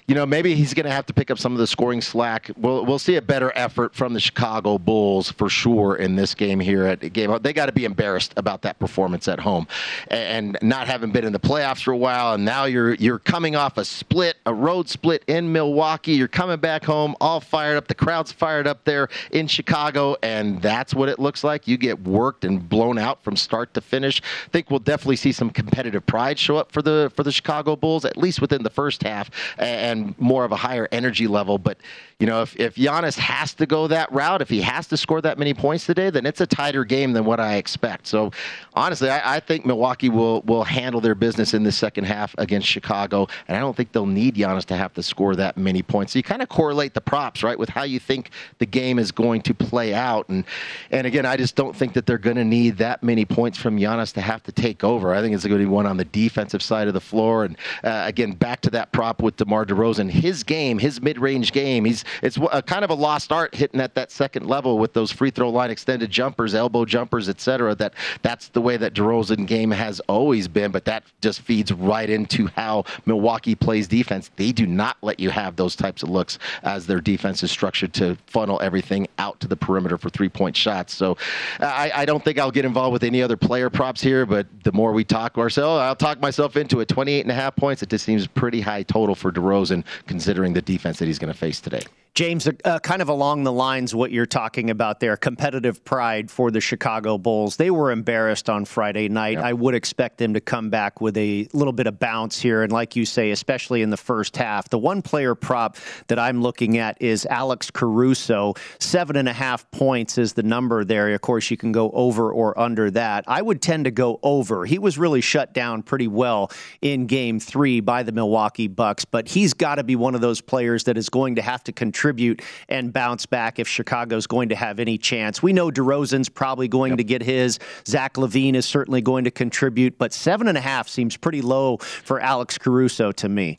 [0.06, 2.50] you know, maybe he's going to have to pick up some of the scoring slack.
[2.58, 6.60] We'll, we'll see a better effort from the Chicago Bulls for sure in this game
[6.60, 7.34] here at game.
[7.40, 9.66] They got to be embarrassed about that performance at home
[10.08, 12.34] and not having been in the playoffs for a while.
[12.34, 16.12] And now you're you're coming off a split, a road split in Milwaukee.
[16.12, 17.88] You're coming back home, all fired up.
[17.88, 21.66] The crowd's fired up there in Chicago, and that's what it looks like.
[21.66, 24.20] You get worked and blown out from start to finish.
[24.20, 27.74] I think we'll definitely see some competitive pride show up for the for the Chicago
[27.74, 29.30] Bulls, at least within the first half.
[29.56, 31.58] And and more of a higher energy level.
[31.58, 31.78] But
[32.20, 35.20] you know, if, if Giannis has to go that route, if he has to score
[35.22, 38.06] that many points today, then it's a tighter game than what I expect.
[38.06, 38.30] So
[38.74, 42.68] honestly, I, I think Milwaukee will will handle their business in the second half against
[42.68, 46.12] Chicago, and I don't think they'll need Giannis to have to score that many points.
[46.12, 49.10] So you kind of correlate the props, right, with how you think the game is
[49.10, 50.28] going to play out.
[50.28, 50.44] And
[50.90, 53.78] and again, I just don't think that they're going to need that many points from
[53.78, 55.14] Giannis to have to take over.
[55.14, 57.44] I think it's going to be one on the defensive side of the floor.
[57.44, 61.84] And uh, again, back to that prop with DeMar DeRozan, his game, his mid-range game,
[61.84, 65.10] he's it's a kind of a lost art hitting at that second level with those
[65.10, 67.74] free throw line extended jumpers, elbow jumpers, etc.
[67.74, 72.08] That that's the way that DeRozan game has always been, but that just feeds right
[72.08, 74.30] into how Milwaukee plays defense.
[74.36, 77.92] They do not let you have those types of looks as their defense is structured
[77.94, 80.94] to funnel everything out to the perimeter for three point shots.
[80.94, 81.16] So
[81.60, 84.72] I, I don't think I'll get involved with any other player props here, but the
[84.72, 86.88] more we talk ourselves, I'll talk myself into it.
[86.88, 87.82] 28 and a half points.
[87.82, 89.73] It just seems pretty high total for DeRozan
[90.06, 91.82] considering the defense that he's going to face today.
[92.14, 96.52] James, uh, kind of along the lines what you're talking about there, competitive pride for
[96.52, 97.56] the Chicago Bulls.
[97.56, 99.32] They were embarrassed on Friday night.
[99.32, 99.44] Yep.
[99.44, 102.70] I would expect them to come back with a little bit of bounce here, and
[102.70, 104.68] like you say, especially in the first half.
[104.68, 108.54] The one player prop that I'm looking at is Alex Caruso.
[108.78, 111.12] Seven and a half points is the number there.
[111.12, 113.24] Of course, you can go over or under that.
[113.26, 114.66] I would tend to go over.
[114.66, 119.26] He was really shut down pretty well in Game Three by the Milwaukee Bucks, but
[119.26, 122.03] he's got to be one of those players that is going to have to contribute
[122.04, 125.42] contribute and bounce back if Chicago's going to have any chance.
[125.42, 126.98] We know DeRozan's probably going yep.
[126.98, 127.58] to get his.
[127.86, 131.78] Zach LaVine is certainly going to contribute, but seven and a half seems pretty low
[131.78, 133.58] for Alex Caruso to me.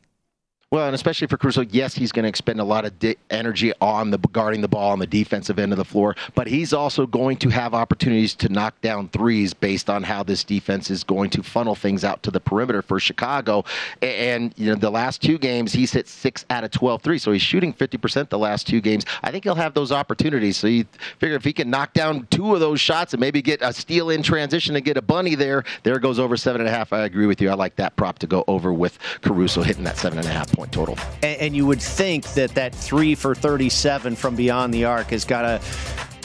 [0.72, 3.72] Well, and especially for Caruso, yes, he's going to expend a lot of di- energy
[3.80, 7.06] on the guarding the ball on the defensive end of the floor, but he's also
[7.06, 11.30] going to have opportunities to knock down threes based on how this defense is going
[11.30, 13.64] to funnel things out to the perimeter for Chicago.
[14.02, 17.32] And you know, the last two games he's hit six out of 12 threes, so
[17.32, 19.06] he's shooting 50% the last two games.
[19.22, 20.58] I think he'll have those opportunities.
[20.58, 20.86] So you
[21.20, 24.10] figure if he can knock down two of those shots and maybe get a steal
[24.10, 26.92] in transition and get a bunny there, there goes over seven and a half.
[26.92, 27.52] I agree with you.
[27.52, 30.55] I like that prop to go over with Caruso hitting that seven and a half
[30.56, 30.98] point total.
[31.24, 35.26] And, and you would think that that three for 37 from beyond the arc has
[35.26, 35.62] got to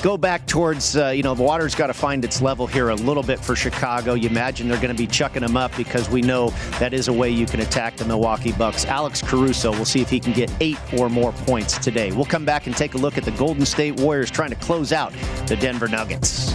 [0.02, 2.94] go back towards, uh, you know, the water's got to find its level here a
[2.94, 4.14] little bit for Chicago.
[4.14, 7.12] You imagine they're going to be chucking them up because we know that is a
[7.12, 8.84] way you can attack the Milwaukee Bucks.
[8.86, 12.12] Alex Caruso, we'll see if he can get eight or more points today.
[12.12, 14.92] We'll come back and take a look at the Golden State Warriors trying to close
[14.92, 15.12] out
[15.46, 16.54] the Denver Nuggets.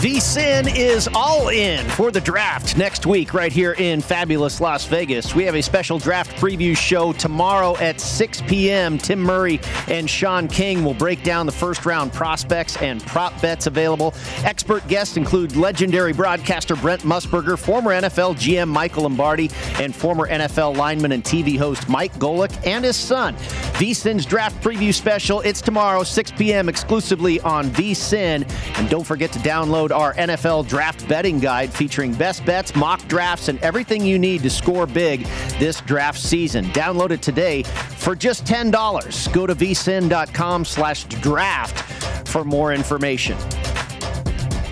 [0.00, 5.34] VSIN is all in for the draft next week, right here in fabulous Las Vegas.
[5.34, 8.96] We have a special draft preview show tomorrow at 6 p.m.
[8.96, 13.66] Tim Murray and Sean King will break down the first round prospects and prop bets
[13.66, 14.14] available.
[14.42, 20.78] Expert guests include legendary broadcaster Brent Musburger, former NFL GM Michael Lombardi, and former NFL
[20.78, 23.34] lineman and TV host Mike Golic and his son.
[23.76, 25.42] VSIN's draft preview special.
[25.42, 26.70] It's tomorrow, 6 p.m.
[26.70, 28.50] exclusively on VSIN.
[28.78, 33.48] And don't forget to download our NFL draft betting guide featuring best bets, mock drafts,
[33.48, 35.24] and everything you need to score big
[35.58, 36.66] this draft season.
[36.66, 39.32] Download it today for just $10.
[39.32, 43.36] Go to vsin.com slash draft for more information.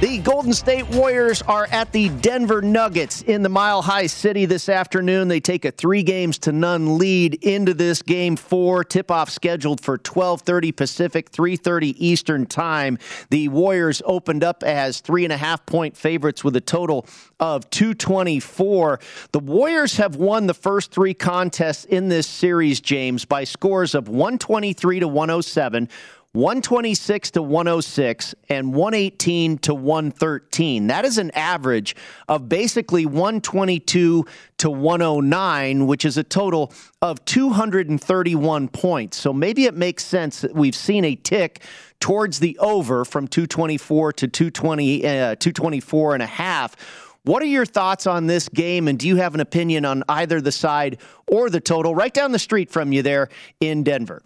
[0.00, 4.68] The Golden State Warriors are at the Denver Nuggets in the Mile High City this
[4.68, 5.26] afternoon.
[5.26, 8.84] They take a three games to none lead into this game four.
[8.84, 12.96] Tip off scheduled for 12:30 Pacific, 3:30 Eastern Time.
[13.30, 17.04] The Warriors opened up as three and a half point favorites with a total
[17.40, 19.00] of 224.
[19.32, 24.08] The Warriors have won the first three contests in this series, James, by scores of
[24.08, 25.88] 123 to 107.
[26.34, 30.86] 126 to 106 and 118 to 113.
[30.86, 31.96] That is an average
[32.28, 34.26] of basically 122
[34.58, 39.16] to 109, which is a total of 231 points.
[39.16, 41.62] So maybe it makes sense that we've seen a tick
[41.98, 46.76] towards the over from 224 to 220, uh, 224 and a half.
[47.24, 50.40] What are your thoughts on this game, and do you have an opinion on either
[50.40, 51.94] the side or the total?
[51.94, 53.28] Right down the street from you there
[53.60, 54.22] in Denver.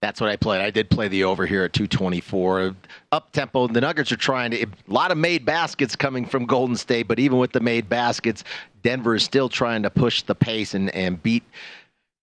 [0.00, 0.60] That's what I played.
[0.60, 2.76] I did play the over here at 224.
[3.10, 3.66] Up tempo.
[3.66, 4.62] The Nuggets are trying to.
[4.62, 8.44] A lot of made baskets coming from Golden State, but even with the made baskets,
[8.82, 11.42] Denver is still trying to push the pace and, and beat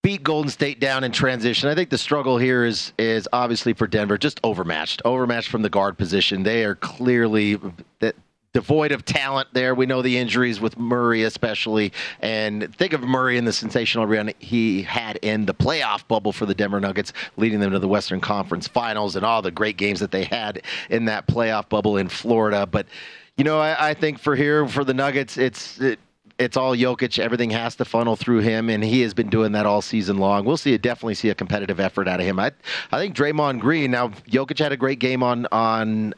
[0.03, 1.67] beat Golden State down in transition.
[1.67, 5.69] I think the struggle here is is obviously for Denver, just overmatched, overmatched from the
[5.69, 6.43] guard position.
[6.43, 7.59] They are clearly
[7.99, 8.15] that
[8.55, 9.75] devoid of talent there.
[9.75, 11.91] We know the injuries with Murray, especially.
[12.21, 16.45] And think of Murray in the sensational run he had in the playoff bubble for
[16.45, 19.99] the Denver Nuggets, leading them to the Western Conference Finals and all the great games
[19.99, 22.65] that they had in that playoff bubble in Florida.
[22.65, 22.87] But,
[23.35, 25.79] you know, I, I think for here, for the Nuggets, it's.
[25.81, 25.99] It,
[26.37, 27.17] it's all Jokic.
[27.17, 30.43] Everything has to funnel through him, and he has been doing that all season long.
[30.43, 30.77] We'll see.
[30.77, 32.41] Definitely see a competitive effort out of him.
[32.41, 32.51] I,
[32.91, 33.91] I think Draymond Green.
[33.91, 36.13] Now, Jokic had a great game on on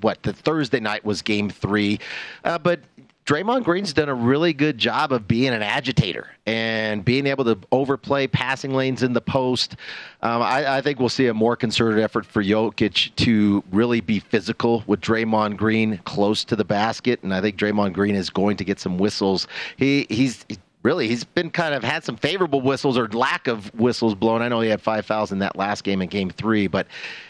[0.00, 1.98] what the Thursday night was Game Three,
[2.44, 2.80] uh, but
[3.28, 7.58] Draymond Green's done a really good job of being an agitator and being able to
[7.70, 9.76] overplay passing lanes in the post.
[10.22, 14.18] Um, I, I, think we'll see a more concerted effort for Jokic to really be
[14.18, 18.56] physical with Draymond Green close to the basket, and I think Draymond Green is going
[18.56, 19.46] to get some whistles.
[19.76, 20.46] He he's
[20.82, 24.42] really he's been kind of had some favorable whistles or lack of whistles blown.
[24.42, 26.86] I know he had five fouls in that last game in Game Three, but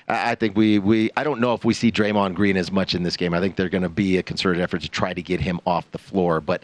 [0.07, 3.03] I think we we I don't know if we see Draymond Green as much in
[3.03, 3.35] this game.
[3.35, 5.91] I think they're going to be a concerted effort to try to get him off
[5.93, 6.41] the floor.
[6.41, 6.63] But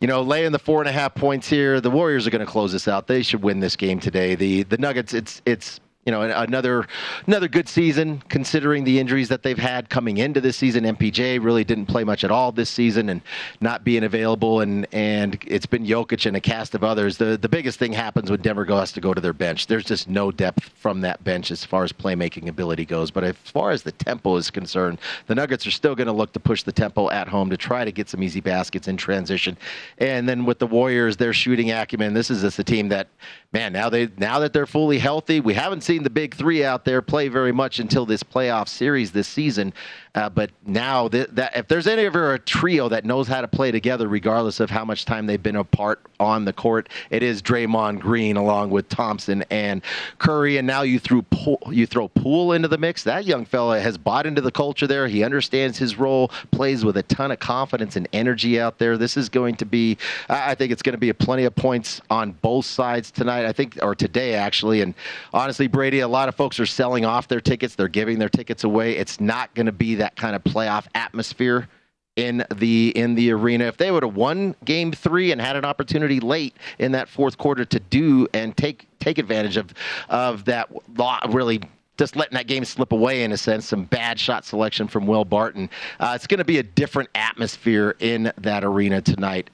[0.00, 2.50] you know, laying the four and a half points here, the Warriors are going to
[2.50, 3.06] close this out.
[3.06, 4.34] They should win this game today.
[4.34, 6.86] The the Nuggets, it's it's you know another
[7.26, 10.84] another good season considering the injuries that they've had coming into this season.
[10.84, 13.20] MPJ really didn't play much at all this season and
[13.60, 17.18] not being available, and and it's been Jokic and a cast of others.
[17.18, 19.66] The the biggest thing happens when Denver has to go to their bench.
[19.66, 23.10] There's just no depth from that bench as far as playmaking ability goes.
[23.10, 26.32] But as far as the tempo is concerned, the Nuggets are still going to look
[26.34, 29.58] to push the tempo at home to try to get some easy baskets in transition.
[29.98, 32.14] And then with the Warriors, their shooting acumen.
[32.14, 33.08] This is just a team that,
[33.52, 36.84] man, now they now that they're fully healthy, we haven't seen the big three out
[36.84, 39.72] there play very much until this playoff series this season.
[40.16, 43.48] Uh, but now, th- that if there's any ever a trio that knows how to
[43.48, 47.42] play together, regardless of how much time they've been apart on the court, it is
[47.42, 49.82] Draymond Green along with Thompson and
[50.18, 50.56] Curry.
[50.56, 51.22] And now you threw
[51.70, 53.02] you throw Poole into the mix.
[53.02, 55.06] That young fella has bought into the culture there.
[55.06, 58.96] He understands his role, plays with a ton of confidence and energy out there.
[58.96, 59.98] This is going to be,
[60.30, 63.44] I think it's going to be a plenty of points on both sides tonight.
[63.44, 64.80] I think, or today actually.
[64.80, 64.94] And
[65.34, 67.74] honestly, Brady, a lot of folks are selling off their tickets.
[67.74, 68.96] They're giving their tickets away.
[68.96, 71.66] It's not going to be that that kind of playoff atmosphere
[72.14, 73.64] in the in the arena.
[73.64, 77.36] If they would have won game three and had an opportunity late in that fourth
[77.36, 79.74] quarter to do and take take advantage of
[80.08, 80.68] of that
[81.28, 81.60] really
[81.98, 83.66] just letting that game slip away in a sense.
[83.66, 85.68] Some bad shot selection from Will Barton.
[85.98, 89.50] Uh, it's going to be a different atmosphere in that arena tonight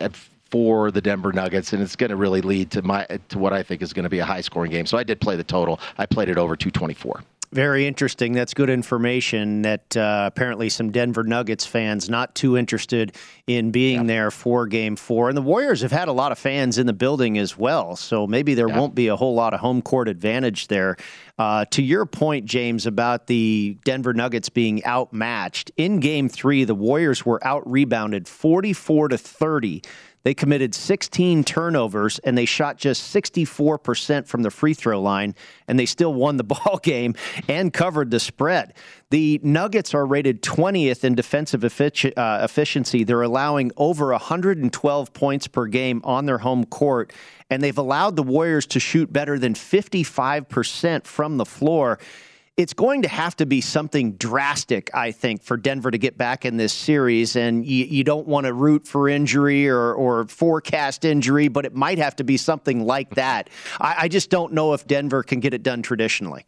[0.51, 3.63] for the Denver Nuggets, and it's going to really lead to my to what I
[3.63, 4.85] think is going to be a high scoring game.
[4.85, 5.81] So I did play the total.
[5.97, 7.23] I played it over 224.
[7.53, 8.33] Very interesting.
[8.33, 9.61] That's good information.
[9.61, 13.15] That uh, apparently some Denver Nuggets fans not too interested
[13.47, 16.79] in being there for Game Four, and the Warriors have had a lot of fans
[16.79, 17.95] in the building as well.
[17.95, 20.97] So maybe there won't be a whole lot of home court advantage there.
[21.39, 26.75] Uh, to your point, James, about the Denver Nuggets being outmatched in Game Three, the
[26.75, 29.83] Warriors were out rebounded forty-four to thirty.
[30.25, 35.35] They committed 16 turnovers and they shot just 64% from the free throw line,
[35.67, 37.15] and they still won the ball game
[37.49, 38.75] and covered the spread.
[39.11, 43.05] The Nuggets are rated 20th in defensive uh, efficiency.
[43.05, 47.13] They're allowing over 112 points per game on their home court,
[47.51, 51.99] and they've allowed the Warriors to shoot better than 55% from the floor
[52.63, 56.45] it's going to have to be something drastic, I think, for Denver to get back
[56.45, 57.35] in this series.
[57.35, 61.75] And you, you don't want to root for injury or, or, forecast injury, but it
[61.75, 63.51] might have to be something like that.
[63.81, 66.47] I, I just don't know if Denver can get it done traditionally.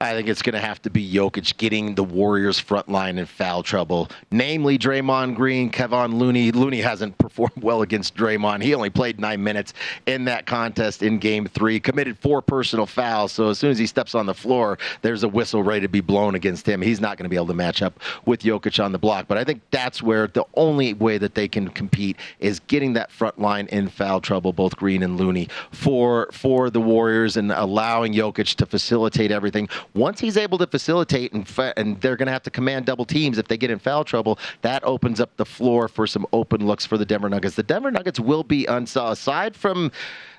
[0.00, 3.26] I think it's going to have to be Jokic getting the Warriors front line in
[3.26, 6.50] foul trouble, namely Draymond Green, Kevon Looney.
[6.50, 8.62] Looney hasn't performed well against Draymond.
[8.62, 9.72] He only played nine minutes
[10.06, 13.30] in that contest in game three, committed four personal fouls.
[13.30, 16.00] So as soon as he steps on the floor, there's a whistle ready to be
[16.00, 16.82] blown against him.
[16.82, 19.28] He's not going to be able to match up with Jokic on the block.
[19.28, 23.12] But I think that's where the only way that they can compete is getting that
[23.12, 28.12] front line in foul trouble, both Green and Looney, for, for the Warriors and allowing
[28.12, 32.32] Jokic to facilitate everything once he's able to facilitate and, fa- and they're going to
[32.32, 35.44] have to command double teams if they get in foul trouble, that opens up the
[35.44, 37.56] floor for some open looks for the Denver Nuggets.
[37.56, 39.90] The Denver Nuggets will be unsaw aside from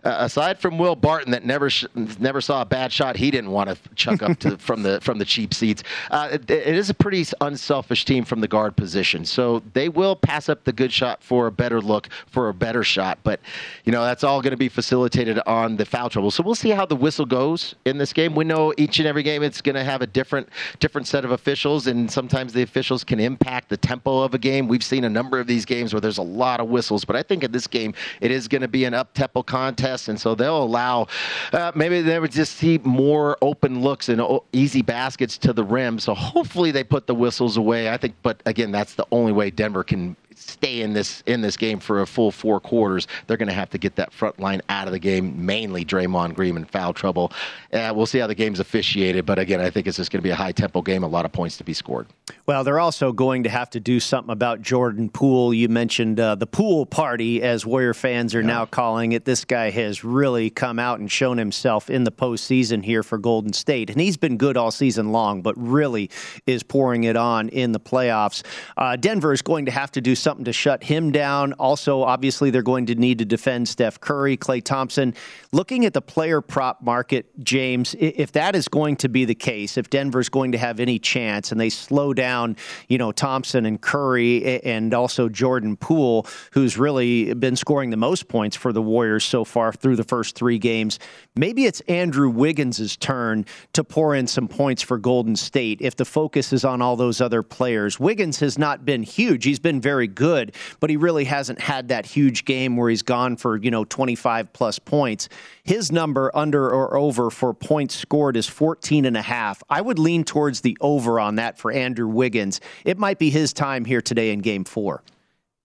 [0.05, 1.85] uh, aside from Will Barton that never sh-
[2.19, 5.17] never saw a bad shot, he didn't want to chuck up to from the from
[5.17, 5.83] the cheap seats.
[6.11, 10.15] Uh, it, it is a pretty unselfish team from the guard position, so they will
[10.15, 13.17] pass up the good shot for a better look for a better shot.
[13.23, 13.39] But
[13.83, 16.29] you know that's all going to be facilitated on the foul trouble.
[16.29, 18.35] So we'll see how the whistle goes in this game.
[18.35, 21.31] We know each and every game it's going to have a different different set of
[21.31, 24.67] officials, and sometimes the officials can impact the tempo of a game.
[24.67, 27.23] We've seen a number of these games where there's a lot of whistles, but I
[27.23, 30.35] think in this game it is going to be an up tempo contest and so
[30.35, 31.07] they'll allow
[31.53, 34.21] uh, maybe they would just see more open looks and
[34.53, 35.99] easy baskets to the rim.
[35.99, 37.89] So hopefully they put the whistles away.
[37.89, 41.57] I think, but again, that's the only way Denver can stay in this in this
[41.57, 44.61] game for a full four quarters, they're going to have to get that front line
[44.69, 47.31] out of the game, mainly Draymond Green in foul trouble.
[47.73, 50.23] Uh, we'll see how the game's officiated, but again, I think it's just going to
[50.23, 52.07] be a high tempo game, a lot of points to be scored.
[52.45, 55.53] Well, they're also going to have to do something about Jordan Poole.
[55.53, 58.47] You mentioned uh, the pool party, as Warrior fans are yeah.
[58.47, 59.25] now calling it.
[59.25, 63.53] This guy has really come out and shown himself in the postseason here for Golden
[63.53, 66.09] State, and he's been good all season long, but really
[66.45, 68.43] is pouring it on in the playoffs.
[68.77, 71.53] Uh, Denver is going to have to do something to shut him down.
[71.53, 75.13] Also, obviously, they're going to need to defend Steph Curry, Klay Thompson.
[75.51, 79.77] Looking at the player prop market, James, if that is going to be the case,
[79.77, 82.57] if Denver's going to have any chance and they slow down,
[82.89, 88.27] you know, Thompson and Curry and also Jordan Poole, who's really been scoring the most
[88.27, 90.97] points for the Warriors so far through the first three games,
[91.35, 96.05] maybe it's Andrew Wiggins' turn to pour in some points for Golden State if the
[96.05, 97.99] focus is on all those other players.
[97.99, 99.45] Wiggins has not been huge.
[99.45, 103.35] He's been very good, but he really hasn't had that huge game where he's gone
[103.35, 105.29] for, you know, 25 plus points.
[105.63, 109.61] His number under or over for points scored is 14 and a half.
[109.69, 112.61] I would lean towards the over on that for Andrew Wiggins.
[112.83, 115.03] It might be his time here today in game four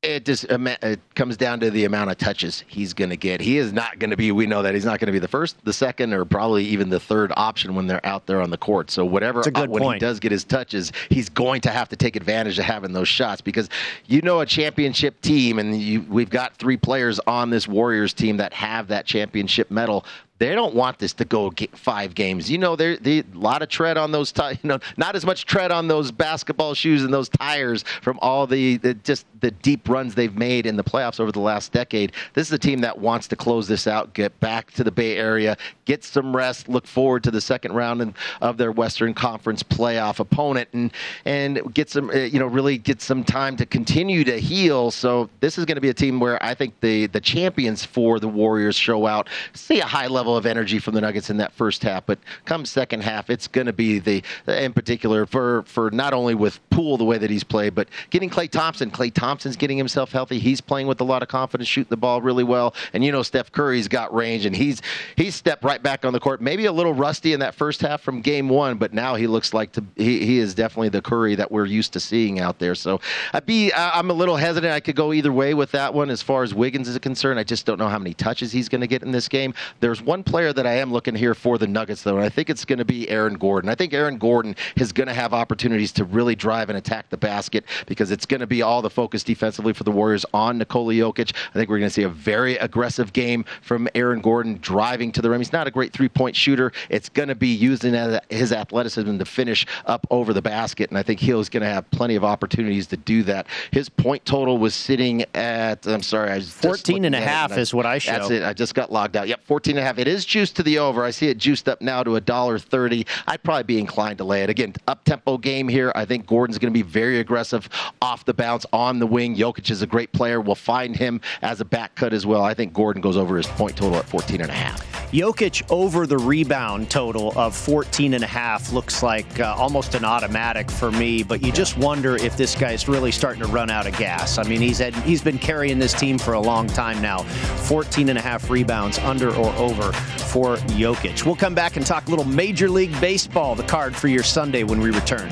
[0.03, 3.41] it just it comes down to the amount of touches he's going to get.
[3.41, 4.33] He is not going to be.
[4.33, 6.89] We know that he's not going to be the first, the second, or probably even
[6.89, 8.91] the third option when they're out there on the court.
[8.91, 9.95] So whatever uh, when point.
[9.95, 13.09] he does get his touches, he's going to have to take advantage of having those
[13.09, 13.69] shots because
[14.07, 18.39] you know a championship team, and you, we've got three players on this Warriors team
[18.39, 20.07] that have that championship medal
[20.41, 22.51] they don't want this to go five games.
[22.51, 25.45] You know, there's a lot of tread on those, t- you know, not as much
[25.45, 29.89] tread on those basketball shoes and those tires from all the, the, just the deep
[29.89, 32.13] runs they've made in the playoffs over the last decade.
[32.33, 35.19] This is a team that wants to close this out, get back to the Bay
[35.19, 40.21] Area, get some rest, look forward to the second round of their Western Conference playoff
[40.21, 40.93] opponent, and
[41.27, 44.91] and get some, uh, you know, really get some time to continue to heal.
[44.91, 48.21] So this is going to be a team where I think the the champions for
[48.21, 51.39] the Warriors show out, see a high level level of energy from the Nuggets in
[51.39, 52.07] that first half.
[52.07, 56.35] But come second half, it's going to be the, in particular, for, for not only
[56.35, 58.91] with Poole the way that he's played, but getting Klay Thompson.
[58.91, 60.39] Klay Thompson's getting himself healthy.
[60.39, 62.75] He's playing with a lot of confidence, shooting the ball really well.
[62.93, 64.83] And you know, Steph Curry's got range, and he's
[65.17, 66.41] he's stepped right back on the court.
[66.41, 69.53] Maybe a little rusty in that first half from game one, but now he looks
[69.53, 72.75] like to he, he is definitely the Curry that we're used to seeing out there.
[72.75, 73.01] So
[73.33, 74.73] I'd be I'm a little hesitant.
[74.73, 77.39] I could go either way with that one as far as Wiggins is concerned.
[77.41, 79.55] I just don't know how many touches he's going to get in this game.
[79.81, 82.29] There's one one player that I am looking here for the Nuggets, though, and I
[82.29, 83.71] think it's going to be Aaron Gordon.
[83.71, 87.17] I think Aaron Gordon is going to have opportunities to really drive and attack the
[87.17, 90.93] basket because it's going to be all the focus defensively for the Warriors on Nikola
[90.93, 91.35] Jokic.
[91.35, 95.23] I think we're going to see a very aggressive game from Aaron Gordon driving to
[95.23, 95.41] the rim.
[95.41, 96.71] He's not a great three point shooter.
[96.91, 97.95] It's going to be using
[98.29, 101.91] his athleticism to finish up over the basket, and I think he's going to have
[101.93, 103.47] plenty of opportunities to do that.
[103.71, 107.73] His point total was sitting at, I'm sorry, I was 14 and a half is
[107.73, 108.13] what I show.
[108.13, 108.43] That's it.
[108.43, 109.27] I just got logged out.
[109.27, 109.99] Yep, 14 and a half.
[109.99, 111.05] It is juiced to the over.
[111.05, 113.07] I see it juiced up now to a dollar thirty.
[113.27, 114.51] I'd probably be inclined to lay it.
[114.51, 115.93] Again, up tempo game here.
[115.95, 117.69] I think Gordon's going to be very aggressive
[118.03, 119.37] off the bounce on the wing.
[119.37, 120.41] Jokic is a great player.
[120.41, 122.43] We'll find him as a back cut as well.
[122.43, 124.87] I think Gordon goes over his point total at 14 and a half.
[125.13, 130.05] Jokic over the rebound total of 14 and a half looks like uh, almost an
[130.05, 133.87] automatic for me, but you just wonder if this guy's really starting to run out
[133.87, 134.39] of gas.
[134.39, 137.23] I mean, he's had he's been carrying this team for a long time now.
[137.23, 139.93] 14 and a half rebounds under or over
[140.31, 141.25] for Jokic.
[141.25, 144.63] We'll come back and talk a little Major League Baseball, the card for your Sunday
[144.65, 145.31] when we return.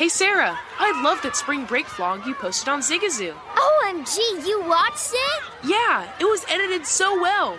[0.00, 3.34] Hey Sarah, I love that spring break vlog you posted on Zigazoo.
[3.34, 4.16] OMG,
[4.48, 5.42] you watched it?
[5.62, 7.58] Yeah, it was edited so well.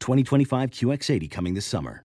[0.00, 2.02] 2025 QX80 coming this summer.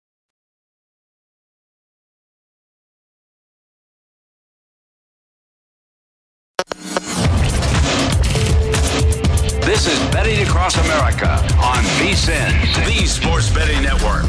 [9.64, 12.52] This is Betting Across America on VSIN,
[12.84, 14.24] the Sports Betting Network.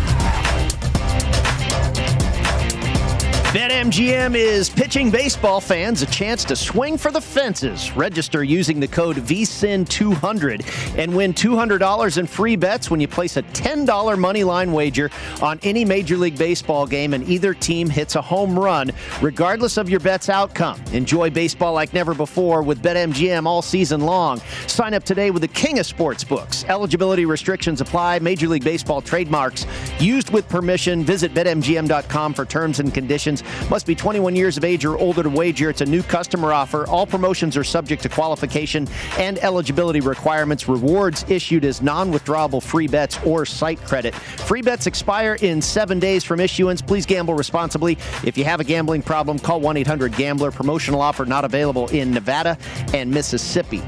[3.86, 7.96] BetMGM is pitching baseball fans a chance to swing for the fences.
[7.96, 13.44] Register using the code VSIN200 and win $200 in free bets when you place a
[13.44, 18.22] $10 money line wager on any Major League Baseball game and either team hits a
[18.24, 18.90] home run,
[19.22, 20.84] regardless of your bet's outcome.
[20.92, 24.42] Enjoy baseball like never before with BetMGM all season long.
[24.66, 26.66] Sign up today with the king of sports books.
[26.70, 28.18] Eligibility restrictions apply.
[28.18, 29.68] Major League Baseball trademarks
[30.00, 31.04] used with permission.
[31.04, 33.44] Visit BetMGM.com for terms and conditions.
[33.76, 35.70] Must be 21 years of age or older to wager.
[35.70, 36.88] It's a new customer offer.
[36.88, 38.88] All promotions are subject to qualification
[39.20, 40.70] and eligibility requirements.
[40.70, 44.16] Rewards issued as non withdrawable free bets or site credit.
[44.16, 46.82] Free bets expire in seven days from issuance.
[46.82, 47.98] Please gamble responsibly.
[48.24, 50.52] If you have a gambling problem, call 1 800 Gambler.
[50.52, 52.58] Promotional offer not available in Nevada
[52.94, 53.82] and Mississippi.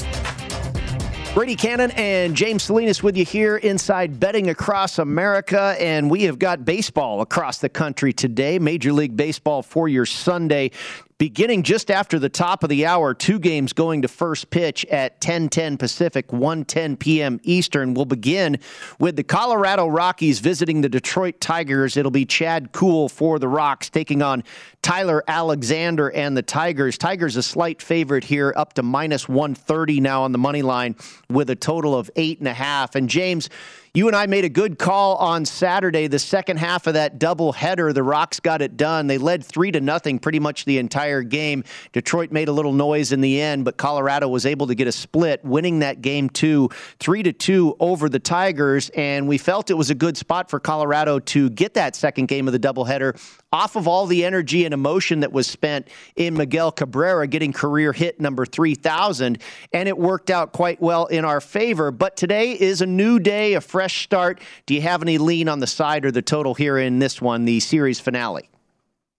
[1.33, 5.75] Brady Kannon and James Salinas with you here inside Betting Across America.
[5.79, 8.57] And we have got baseball across the country today.
[8.57, 10.71] Major League Baseball for your Sunday
[11.17, 15.19] beginning just after the top of the hour two games going to first pitch at
[15.19, 17.39] 10:10 Pacific 1:10 p.m.
[17.43, 17.93] Eastern.
[17.93, 18.59] We'll begin
[18.99, 21.97] with the Colorado Rockies visiting the Detroit Tigers.
[21.97, 24.43] It'll be Chad Kuhl for the Rocks taking on
[24.81, 26.97] Tyler Alexander and the Tigers.
[26.97, 30.95] Tigers a slight favorite here up to minus 130 now on the money line
[31.29, 32.95] with a total of eight and a half.
[32.95, 33.49] And James
[33.97, 37.51] you and I made a good call on Saturday, the second half of that double
[37.51, 37.91] header.
[37.93, 39.07] The Rocks got it done.
[39.07, 41.63] They led three to nothing pretty much the entire game.
[41.93, 44.91] Detroit made a little noise in the end, but Colorado was able to get a
[44.91, 46.69] split, winning that game two,
[46.99, 48.89] three to two over the Tigers.
[48.89, 52.47] And we felt it was a good spot for Colorado to get that second game
[52.47, 53.19] of the doubleheader
[53.51, 57.93] off of all the energy and emotion that was spent in Miguel Cabrera getting career
[57.93, 59.41] hit number 3,000.
[59.73, 61.91] And it worked out quite well in our favor.
[61.91, 64.41] But today is a new day, a fresh start.
[64.65, 67.45] Do you have any lean on the side or the total here in this one,
[67.45, 68.49] the series finale?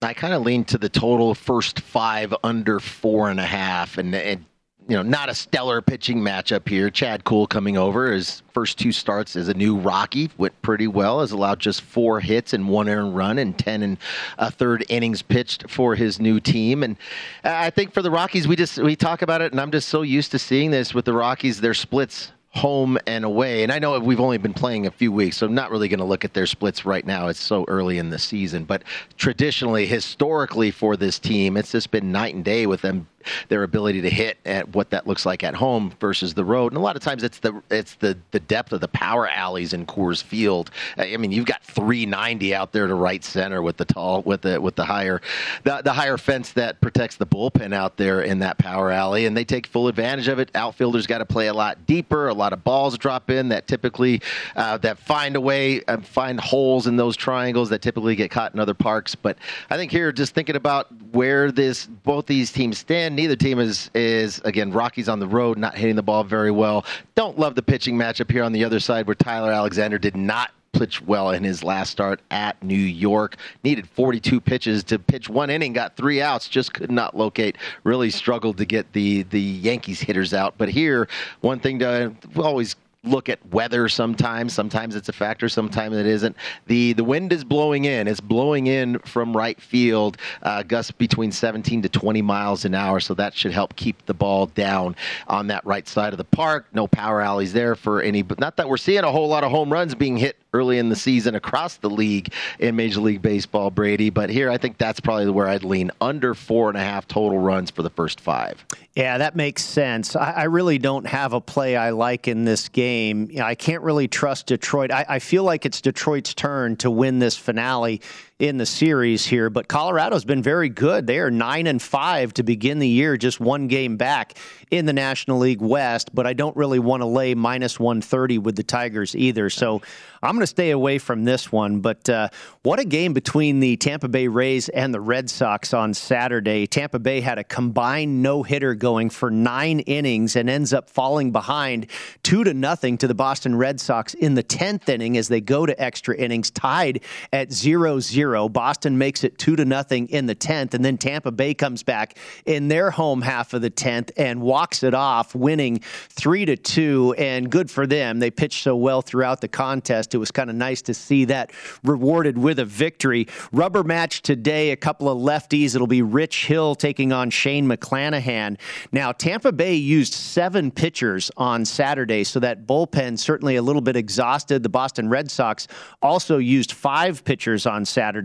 [0.01, 4.15] I kind of lean to the total first five under four and a half, and,
[4.15, 4.45] and
[4.89, 6.89] you know, not a stellar pitching matchup here.
[6.89, 8.11] Chad Kuhl coming over.
[8.11, 11.21] His first two starts as a new Rocky went pretty well.
[11.21, 13.99] Has allowed just four hits and one earned run and ten and
[14.39, 16.83] a third innings pitched for his new team.
[16.83, 16.97] And
[17.45, 20.01] I think for the Rockies, we just we talk about it, and I'm just so
[20.01, 21.61] used to seeing this with the Rockies.
[21.61, 23.63] Their splits home and away.
[23.63, 25.99] And I know we've only been playing a few weeks, so I'm not really going
[25.99, 27.29] to look at their splits right now.
[27.29, 28.65] It's so early in the season.
[28.65, 28.85] But
[29.17, 33.07] traditionally, historically, for this team, it's just been night and day with them
[33.49, 36.73] their ability to hit at what that looks like at home versus the road.
[36.73, 39.73] And a lot of times it's the it's the the depth of the power alleys
[39.73, 40.71] in Coors Field.
[40.97, 44.61] I mean, you've got 390 out there to right center with the tall with the
[44.61, 45.21] with the higher
[45.65, 49.37] the, the higher fence that protects the bullpen out there in that power alley, and
[49.37, 50.51] they take full advantage of it.
[50.55, 52.29] Outfielders got to play a lot deeper.
[52.29, 54.21] A lot of balls drop in that typically
[54.57, 58.55] uh, that find a way uh, find holes in those triangles that typically get caught
[58.55, 59.15] in other parks.
[59.15, 59.39] But
[59.71, 63.91] I think here, just thinking about where this both these teams stand neither team is
[63.95, 66.85] is again Rockies on the road, not hitting the ball very well.
[67.15, 70.51] Don't love the pitching matchup here on the other side, where Tyler Alexander did not
[70.73, 73.37] pitch well in his last start at New York.
[73.65, 77.57] Needed 42 pitches to pitch one inning, got three outs, just could not locate.
[77.85, 80.55] Really struggled to get the the Yankees hitters out.
[80.59, 81.09] But here,
[81.41, 82.77] one thing to always
[83.09, 84.53] look at weather sometimes.
[84.53, 86.37] Sometimes it's a factor, sometimes it isn't.
[86.67, 88.07] The the wind is blowing in.
[88.09, 93.01] It's blowing in from right field, uh, gusts between 17 to 20 miles an hour,
[93.01, 94.97] so that should help keep the ball down
[95.27, 96.67] on that right side of the park.
[96.73, 99.51] No power alleys there for any, but not that we're seeing a whole lot of
[99.51, 103.71] home runs being hit early in the season across the league in Major League Baseball,
[103.71, 104.11] Brady.
[104.11, 107.39] But here, I think that's probably where I'd lean under four and a half total
[107.39, 108.65] runs for the first five.
[108.95, 110.17] Yeah, that makes sense.
[110.17, 113.29] I, I really don't have a play I like in this game.
[113.31, 114.91] You know, I can't really trust Detroit.
[114.91, 118.01] I, I feel like it's Detroit's turn to win this finale
[118.39, 121.09] in the series here, but Colorado's been very good.
[121.09, 124.39] They are nine and five to begin the year, just one game back
[124.71, 126.15] in the National League West.
[126.15, 129.51] But I don't really want to lay minus 130 with the Tigers either.
[129.51, 129.83] So
[130.23, 131.81] I'm going to stay away from this one.
[131.81, 132.29] But uh,
[132.63, 136.69] what a game between the Tampa Bay Rays and the Red Sox on Saturday.
[136.69, 141.33] Tampa Bay had a combined no hitter going for nine innings and ends up falling
[141.33, 141.89] behind
[142.23, 145.67] two to nothing to the Boston Red Sox in the 10th inning as they go
[145.67, 147.01] to extra innings, tied
[147.33, 148.49] at 0 0 0.
[148.49, 152.17] Boston makes it 2 to nothing in the 10th, and then Tampa Bay comes back
[152.47, 157.15] in their home half of the 10th and walks it off, winning 3 to 2.
[157.19, 158.19] And good for them.
[158.19, 160.15] They pitched so well throughout the contest.
[160.15, 161.53] It was kind of nice to see that
[161.85, 163.27] rewarded with a victory.
[163.53, 165.75] Rubber match today, a couple of lefties.
[165.75, 168.59] It'll be Rich Hill taking on Shane McClanahan.
[168.93, 173.97] Now, Tampa Bay used seven pitchers on Saturday, so that bullpen certainly a little bit
[173.97, 174.63] exhausted.
[174.63, 175.67] The Boston Red Sox
[176.03, 178.18] also used five pitchers on Saturday.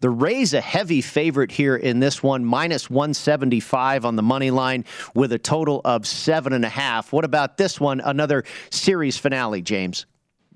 [0.00, 4.84] The Rays a heavy favorite here in this one, minus 175 on the money line
[5.14, 7.12] with a total of seven and a half.
[7.12, 8.00] What about this one?
[8.00, 10.06] Another series finale, James.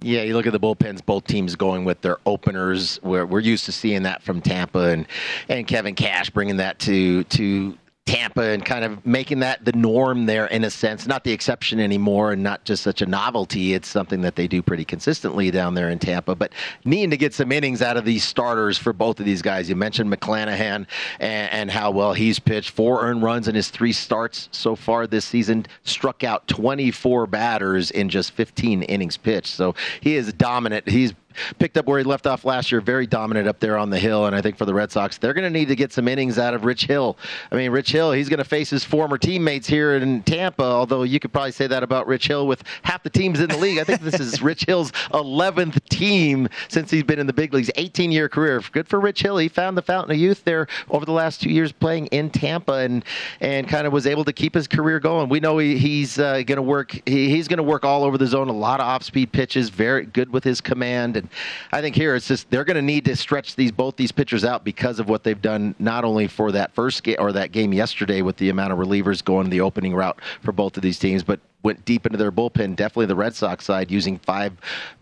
[0.01, 3.01] Yeah, you look at the bullpens, both teams going with their openers.
[3.03, 5.07] Where we're used to seeing that from Tampa and
[5.49, 7.77] and Kevin Cash bringing that to to
[8.09, 11.79] Tampa and kind of making that the norm there in a sense, not the exception
[11.79, 13.75] anymore and not just such a novelty.
[13.75, 16.35] It's something that they do pretty consistently down there in Tampa.
[16.35, 16.55] But
[16.87, 19.69] needing to get some innings out of these starters for both of these guys.
[19.69, 20.87] You mentioned McClanahan
[21.21, 22.71] and, and how well he's pitched.
[22.71, 27.91] Four earned runs in his three starts so far this season, struck out 24 batters
[27.91, 29.49] in just 15 innings pitched.
[29.49, 30.89] So he is dominant.
[30.89, 31.13] He's
[31.59, 34.27] picked up where he left off last year, very dominant up there on the hill.
[34.27, 36.39] And I think for the Red Sox, they're going to need to get some innings
[36.39, 37.17] out of Rich Hill.
[37.51, 41.03] I mean, Rich Hill, he's going to face his former teammates here in Tampa, although
[41.03, 43.79] you could probably say that about Rich Hill with half the teams in the league.
[43.79, 47.71] I think this is Rich Hill's 11th team since he's been in the big leagues,
[47.77, 48.63] 18 year career.
[48.73, 49.39] Good for Rich Hill.
[49.39, 52.75] He found the fountain of youth there over the last two years playing in Tampa
[52.75, 53.05] and
[53.41, 55.29] and kind of was able to keep his career going.
[55.29, 57.01] We know he, he's uh, going to work.
[57.07, 58.49] He, he's going to work all over the zone.
[58.49, 59.69] A lot of off speed pitches.
[59.69, 61.17] Very good with his command.
[61.17, 61.28] And
[61.73, 64.45] I think here it's just they're going to need to stretch these both these pitchers
[64.45, 67.73] out because of what they've done not only for that first game or that game
[67.73, 71.23] yesterday with the amount of relievers going the opening route for both of these teams,
[71.23, 72.77] but went deep into their bullpen.
[72.77, 74.53] Definitely the Red Sox side using five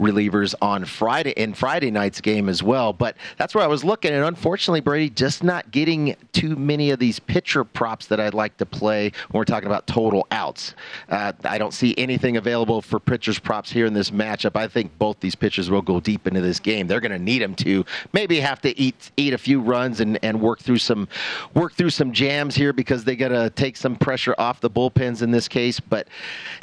[0.00, 2.92] relievers on Friday in Friday night's game as well.
[2.92, 6.98] But that's where I was looking, and unfortunately, Brady just not getting too many of
[6.98, 10.74] these pitcher props that I'd like to play when we're talking about total outs.
[11.08, 14.56] Uh, I don't see anything available for pitchers props here in this matchup.
[14.56, 16.86] I think both these pitchers will go deep into this game.
[16.86, 20.18] They're going to need them to maybe have to eat eat a few runs and,
[20.22, 21.08] and work through some
[21.54, 25.22] work through some jams here because they got to take some pressure off the bullpens
[25.22, 25.80] in this case.
[25.80, 26.08] But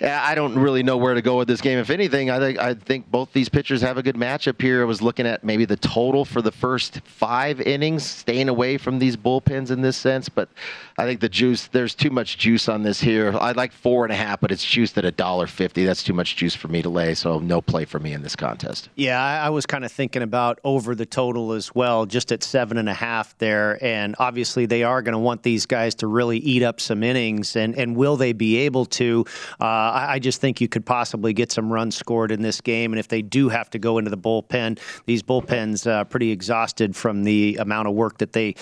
[0.01, 1.79] I don't really know where to go with this game.
[1.79, 4.81] If anything, I think I think both these pitchers have a good matchup here.
[4.81, 8.99] I was looking at maybe the total for the first five innings, staying away from
[8.99, 10.29] these bullpens in this sense.
[10.29, 10.49] But
[10.97, 13.35] I think the juice there's too much juice on this here.
[13.39, 15.85] I'd like four and a half, but it's juiced at a dollar fifty.
[15.85, 18.35] That's too much juice for me to lay, so no play for me in this
[18.35, 18.89] contest.
[18.95, 22.77] Yeah, I was kind of thinking about over the total as well, just at seven
[22.77, 23.83] and a half there.
[23.83, 27.55] And obviously, they are going to want these guys to really eat up some innings,
[27.55, 29.25] and and will they be able to?
[29.59, 32.93] Uh, I, I just think you could possibly get some runs scored in this game.
[32.93, 36.95] And if they do have to go into the bullpen, these bullpens uh, pretty exhausted
[36.95, 38.55] from the amount of work that they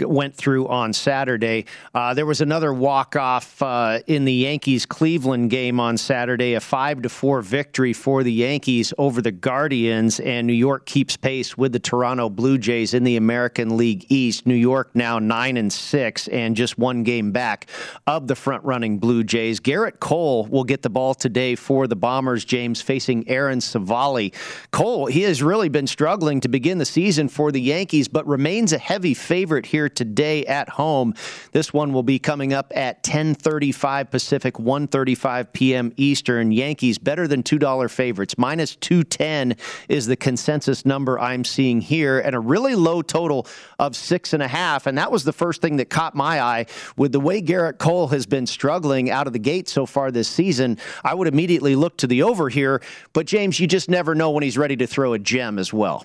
[0.00, 1.64] went through on Saturday.
[1.94, 6.60] Uh, there was another walk off uh, in the Yankees Cleveland game on Saturday, a
[6.60, 11.56] five to four victory for the Yankees over the Guardians, and New York keeps pace
[11.56, 14.46] with the Toronto Blue Jays in the American League East.
[14.46, 17.68] New York now nine and six, and just one game back
[18.06, 19.60] of the front running Blue Jays.
[19.60, 24.32] Gerrit Cole will get the ball today for the Bombers, James, facing Aaron Civale.
[24.70, 28.72] Cole, he has really been struggling to begin the season for the Yankees, but remains
[28.72, 31.14] a heavy favorite here today at home.
[31.52, 35.92] This one will be coming up at 10:35 Pacific, 1:35 p.m.
[35.96, 36.52] Eastern.
[36.52, 38.36] Yankees better than $2 favorites.
[38.38, 39.56] Minus 210
[39.88, 43.46] is the consensus number I'm seeing here, and a really low total
[43.78, 44.86] of six and a half.
[44.86, 46.66] And that was the first thing that caught my eye
[46.96, 50.28] with the way Gerrit Cole has been struggling out of the gate so far this
[50.28, 50.78] season.
[51.04, 54.42] I would immediately look to the over here, but James, you just never know when
[54.42, 56.04] he's ready to throw a gem as well.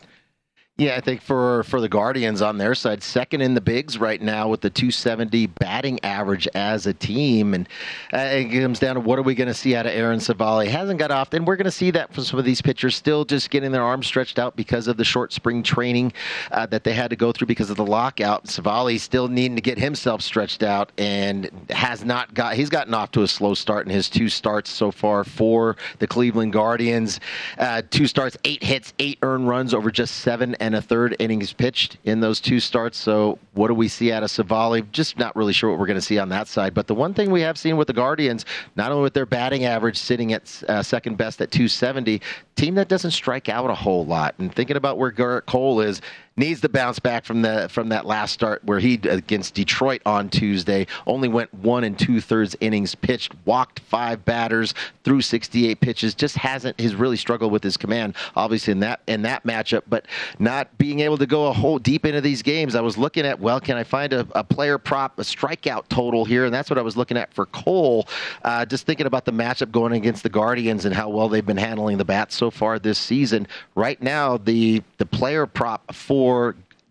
[0.80, 4.20] Yeah, I think for for the Guardians on their side, second in the bigs right
[4.20, 7.70] now with the 270 batting average as a team, and
[8.12, 10.68] uh, it comes down to what are we going to see out of Aaron Civale?
[10.68, 13.24] Hasn't got off, and we're going to see that from some of these pitchers still
[13.24, 16.12] just getting their arms stretched out because of the short spring training
[16.52, 18.46] uh, that they had to go through because of the lockout.
[18.46, 22.56] Savali still needing to get himself stretched out, and has not got.
[22.56, 26.08] He's gotten off to a slow start in his two starts so far for the
[26.08, 27.20] Cleveland Guardians.
[27.60, 31.52] Uh, two starts, eight hits, eight earned runs over just seven and a third innings
[31.52, 32.98] pitched in those two starts.
[32.98, 34.90] So, what do we see out of Civale?
[34.94, 36.74] Just not really sure what we're going to see on that side.
[36.74, 38.46] But the one thing we have seen with the Guardians,
[38.78, 42.22] not only with their batting average sitting at uh, second best at 270,
[42.56, 44.36] team that doesn't strike out a whole lot.
[44.38, 46.02] And thinking about where Gerrit Cole is,
[46.36, 50.30] needs to bounce back from the from that last start where he against Detroit on
[50.30, 54.74] Tuesday only went one and two thirds innings pitched, walked five batters,
[55.04, 56.16] threw 68 pitches.
[56.16, 60.08] Just hasn't has really struggled with his command, obviously in that in that matchup, but
[60.40, 62.76] not being able to go a whole deep into these games.
[62.76, 66.26] I was looking at well, can I find a, a player prop, a strikeout total
[66.26, 68.08] here, and that's what I was looking at for Cole.
[68.44, 71.58] Uh, just thinking about the matchup going against the Guardians and how well they've been
[71.58, 73.48] handling the bats so far this season.
[73.76, 76.23] Right now, the the player prop for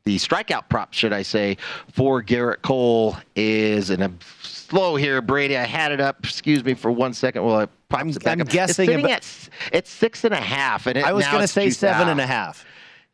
[0.04, 1.56] the strikeout prop, should I say,
[1.92, 5.56] for Gerrit Cole is, and I'm slow here, Brady.
[5.56, 6.24] I had it up.
[6.24, 7.44] Excuse me for one second.
[7.44, 11.04] Well, I'm, I'm guessing it's sitting about- at it's six and a half, and it,
[11.04, 12.10] I was going to say seven out.
[12.12, 12.64] and a half.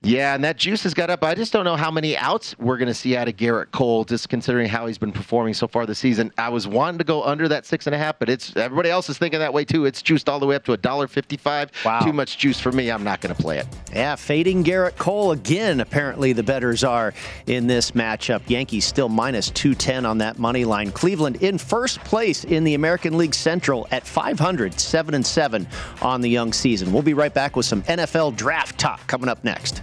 [0.02, 1.24] Yeah, and that juice has got up.
[1.24, 4.04] I just don't know how many outs we're going to see out of Gerrit Cole,
[4.04, 6.32] just considering how he's been performing so far this season.
[6.38, 9.08] I was wanting to go under that six and a half, but it's everybody else
[9.10, 9.86] is thinking that way too.
[9.86, 11.72] It's juiced all the way up to a dollar fifty-five.
[11.84, 11.98] Wow.
[11.98, 12.92] Too much juice for me.
[12.92, 13.66] I'm not going to play it.
[13.92, 15.80] Yeah, fading Gerrit Cole again.
[15.80, 17.12] Apparently, the betters are
[17.48, 18.48] in this matchup.
[18.48, 20.92] Yankees still minus 210 on that money line.
[20.92, 25.66] Cleveland in first place in the American League Central at 500, 7 and 7
[26.02, 26.92] on the young season.
[26.92, 29.82] We'll be right back with some NFL draft talk coming up next.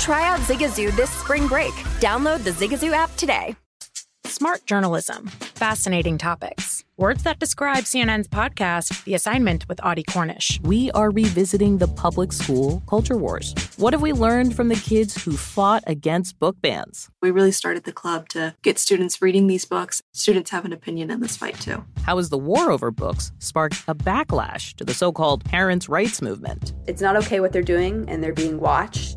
[0.00, 1.74] Try out Zigazoo this spring break.
[2.00, 3.54] Download the Zigazoo app today.
[4.24, 6.84] Smart journalism, fascinating topics.
[6.96, 10.60] Words that describe CNN's podcast, The Assignment with Audie Cornish.
[10.62, 13.54] We are revisiting the public school culture wars.
[13.76, 17.08] What have we learned from the kids who fought against book bans?
[17.20, 20.02] We really started the club to get students reading these books.
[20.12, 21.84] Students have an opinion in this fight, too.
[22.02, 26.22] How has the war over books sparked a backlash to the so called parents' rights
[26.22, 26.72] movement?
[26.86, 29.16] It's not okay what they're doing, and they're being watched.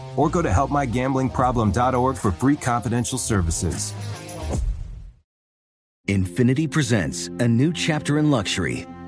[0.15, 3.93] or go to helpmygamblingproblem.org for free confidential services.
[6.07, 8.85] Infiniti presents a new chapter in luxury,